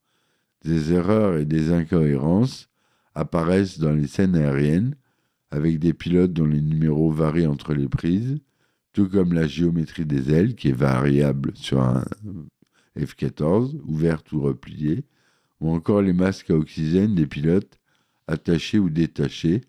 Des 0.64 0.94
erreurs 0.94 1.36
et 1.38 1.46
des 1.46 1.74
incohérences 1.74 2.70
apparaissent 3.16 3.80
dans 3.80 3.92
les 3.92 4.08
scènes 4.08 4.36
aériennes, 4.36 4.96
avec 5.52 5.78
des 5.80 5.94
pilotes 5.94 6.32
dont 6.32 6.46
les 6.46 6.62
numéros 6.62 7.12
varient 7.12 7.48
entre 7.48 7.74
les 7.74 7.90
prises, 7.90 8.40
tout 8.94 9.10
comme 9.10 9.34
la 9.34 9.46
géométrie 9.46 10.06
des 10.06 10.32
ailes 10.32 10.56
qui 10.56 10.70
est 10.70 10.72
variable 10.72 11.52
sur 11.54 11.82
un 11.82 12.06
F-14, 12.98 13.78
ouverte 13.84 14.32
ou 14.32 14.42
repliée, 14.42 15.04
ou 15.60 15.70
encore 15.70 16.02
les 16.02 16.14
masques 16.14 16.50
à 16.50 16.56
oxygène 16.56 17.14
des 17.14 17.28
pilotes 17.28 17.78
attachés 18.28 18.80
ou 18.80 18.90
détachés, 18.90 19.62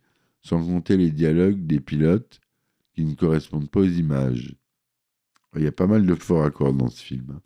sans 0.42 0.64
compter 0.64 0.96
les 0.96 1.10
dialogues 1.10 1.66
des 1.66 1.80
pilotes 1.80 2.40
qui 2.94 3.04
ne 3.04 3.14
correspondent 3.14 3.70
pas 3.70 3.80
aux 3.80 3.84
images. 3.84 4.54
Il 5.54 5.62
y 5.62 5.66
a 5.66 5.72
pas 5.72 5.86
mal 5.86 6.06
de 6.06 6.14
faux 6.14 6.38
raccords 6.38 6.72
dans 6.72 6.88
ce 6.88 7.02
film. 7.02 7.40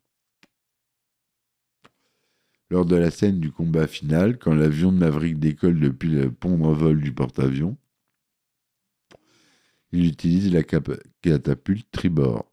Lors 2.70 2.86
de 2.86 2.96
la 2.96 3.10
scène 3.10 3.40
du 3.40 3.50
combat 3.50 3.86
final, 3.86 4.38
quand 4.38 4.54
l'avion 4.54 4.92
de 4.92 4.98
Maverick 4.98 5.38
décolle 5.38 5.80
depuis 5.80 6.08
le 6.08 6.30
pont 6.32 6.56
d'envol 6.56 7.00
du 7.00 7.12
porte-avions, 7.12 7.76
il 9.92 10.06
utilise 10.06 10.52
la 10.52 10.62
catapulte 10.62 11.90
tribord. 11.90 12.50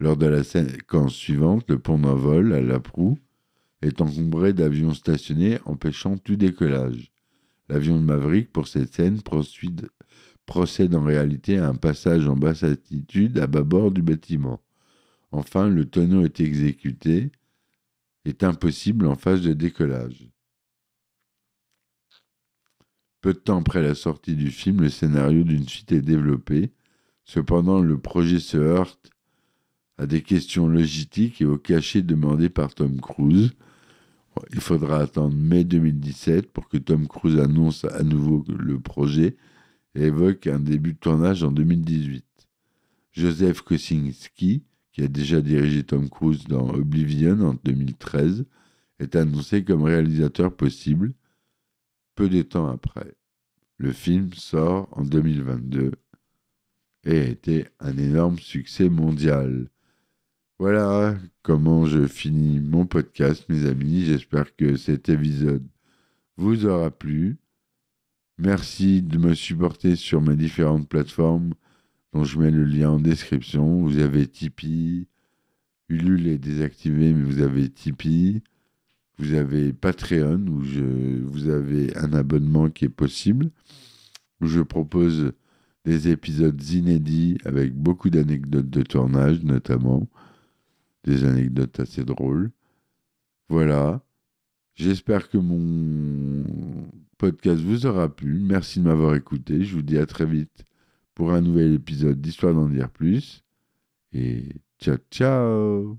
Lors 0.00 0.16
de 0.16 0.26
la 0.26 0.42
séquence 0.42 1.14
suivante, 1.14 1.68
le 1.68 1.78
pont 1.78 1.98
d'envol 1.98 2.52
à 2.52 2.60
la 2.60 2.80
proue 2.80 3.18
est 3.82 4.00
encombré 4.00 4.52
d'avions 4.52 4.94
stationnés 4.94 5.58
empêchant 5.64 6.18
tout 6.18 6.36
décollage. 6.36 7.12
L'avion 7.68 7.96
de 7.96 8.04
Maverick, 8.04 8.52
pour 8.52 8.66
cette 8.68 8.92
scène, 8.92 9.20
procède 10.46 10.94
en 10.94 11.04
réalité 11.04 11.58
à 11.58 11.68
un 11.68 11.74
passage 11.74 12.28
en 12.28 12.36
basse 12.36 12.64
altitude 12.64 13.38
à 13.38 13.46
bâbord 13.46 13.92
du 13.92 14.02
bâtiment. 14.02 14.60
Enfin, 15.32 15.68
le 15.68 15.86
tonneau 15.86 16.24
est 16.24 16.40
exécuté, 16.40 17.32
est 18.24 18.44
impossible 18.44 19.06
en 19.06 19.16
phase 19.16 19.42
de 19.42 19.54
décollage. 19.54 20.28
Peu 23.22 23.32
de 23.32 23.38
temps 23.38 23.60
après 23.60 23.82
la 23.82 23.94
sortie 23.94 24.36
du 24.36 24.50
film, 24.50 24.82
le 24.82 24.90
scénario 24.90 25.42
d'une 25.42 25.66
suite 25.66 25.92
est 25.92 26.02
développé. 26.02 26.72
Cependant, 27.24 27.80
le 27.80 27.98
projet 27.98 28.40
se 28.40 28.58
heurte 28.58 29.10
à 29.96 30.06
des 30.06 30.22
questions 30.22 30.68
logistiques 30.68 31.40
et 31.40 31.46
au 31.46 31.56
cachet 31.56 32.02
demandé 32.02 32.48
par 32.48 32.74
Tom 32.74 33.00
Cruise. 33.00 33.52
Il 34.52 34.60
faudra 34.60 34.98
attendre 34.98 35.36
mai 35.36 35.64
2017 35.64 36.50
pour 36.52 36.68
que 36.68 36.78
Tom 36.78 37.06
Cruise 37.06 37.38
annonce 37.38 37.84
à 37.84 38.02
nouveau 38.02 38.44
le 38.48 38.80
projet 38.80 39.36
et 39.94 40.04
évoque 40.04 40.46
un 40.46 40.58
début 40.58 40.94
de 40.94 40.98
tournage 40.98 41.42
en 41.44 41.52
2018. 41.52 42.24
Joseph 43.12 43.60
Kosinski, 43.60 44.62
qui 44.92 45.02
a 45.02 45.08
déjà 45.08 45.40
dirigé 45.40 45.82
Tom 45.82 46.08
Cruise 46.08 46.44
dans 46.44 46.68
Oblivion 46.68 47.40
en 47.40 47.54
2013, 47.64 48.44
est 48.98 49.16
annoncé 49.16 49.64
comme 49.64 49.82
réalisateur 49.82 50.54
possible 50.54 51.12
peu 52.14 52.28
de 52.28 52.42
temps 52.42 52.68
après. 52.68 53.14
Le 53.78 53.92
film 53.92 54.32
sort 54.34 54.88
en 54.92 55.02
2022 55.02 55.92
et 57.04 57.18
a 57.18 57.24
été 57.24 57.66
un 57.80 57.96
énorme 57.96 58.38
succès 58.38 58.88
mondial. 58.88 59.68
Voilà 60.58 61.16
comment 61.42 61.86
je 61.86 62.06
finis 62.06 62.60
mon 62.60 62.86
podcast, 62.86 63.48
mes 63.48 63.66
amis. 63.66 64.04
J'espère 64.04 64.54
que 64.54 64.76
cet 64.76 65.08
épisode 65.08 65.66
vous 66.36 66.66
aura 66.66 66.90
plu. 66.90 67.38
Merci 68.38 69.02
de 69.02 69.18
me 69.18 69.34
supporter 69.34 69.96
sur 69.96 70.20
mes 70.20 70.36
différentes 70.36 70.88
plateformes 70.88 71.54
dont 72.12 72.24
je 72.24 72.38
mets 72.38 72.50
le 72.50 72.64
lien 72.64 72.90
en 72.90 72.98
description. 72.98 73.82
Vous 73.82 73.98
avez 73.98 74.26
Tipeee. 74.26 75.06
Ulule 75.88 76.28
est 76.28 76.38
désactivé, 76.38 77.12
mais 77.12 77.24
vous 77.24 77.40
avez 77.40 77.68
Tipeee. 77.68 78.42
Vous 79.18 79.34
avez 79.34 79.72
Patreon 79.72 80.46
où 80.48 80.62
je, 80.62 81.22
vous 81.24 81.48
avez 81.48 81.96
un 81.96 82.12
abonnement 82.12 82.70
qui 82.70 82.86
est 82.86 82.90
possible, 82.90 83.50
où 84.40 84.46
je 84.46 84.60
propose 84.60 85.32
des 85.84 86.08
épisodes 86.08 86.60
inédits 86.70 87.38
avec 87.44 87.74
beaucoup 87.74 88.10
d'anecdotes 88.10 88.70
de 88.70 88.82
tournage 88.82 89.42
notamment, 89.42 90.08
des 91.04 91.24
anecdotes 91.24 91.78
assez 91.80 92.04
drôles. 92.04 92.50
Voilà. 93.48 94.02
J'espère 94.74 95.28
que 95.28 95.38
mon 95.38 96.44
podcast 97.18 97.60
vous 97.60 97.86
aura 97.86 98.08
plu. 98.14 98.40
Merci 98.40 98.80
de 98.80 98.84
m'avoir 98.84 99.14
écouté. 99.14 99.64
Je 99.64 99.74
vous 99.74 99.82
dis 99.82 99.98
à 99.98 100.06
très 100.06 100.26
vite 100.26 100.64
pour 101.14 101.32
un 101.32 101.40
nouvel 101.40 101.74
épisode 101.74 102.20
d'Histoire 102.20 102.54
d'en 102.54 102.68
dire 102.68 102.90
plus. 102.90 103.44
Et 104.12 104.44
ciao 104.80 104.96
ciao 105.10 105.98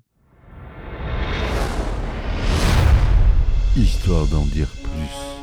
Histoire 3.76 4.28
d'en 4.28 4.45
dire 4.45 4.67
plus. 4.84 5.34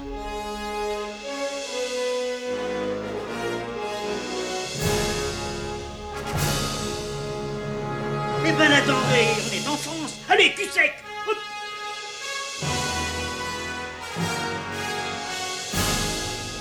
Eh 8.46 8.52
ben 8.52 8.72
attendez, 8.72 9.26
on 9.46 9.52
est 9.54 9.68
en 9.68 9.76
France. 9.76 10.20
Allez, 10.28 10.52
cul 10.56 10.68
sec 10.70 10.92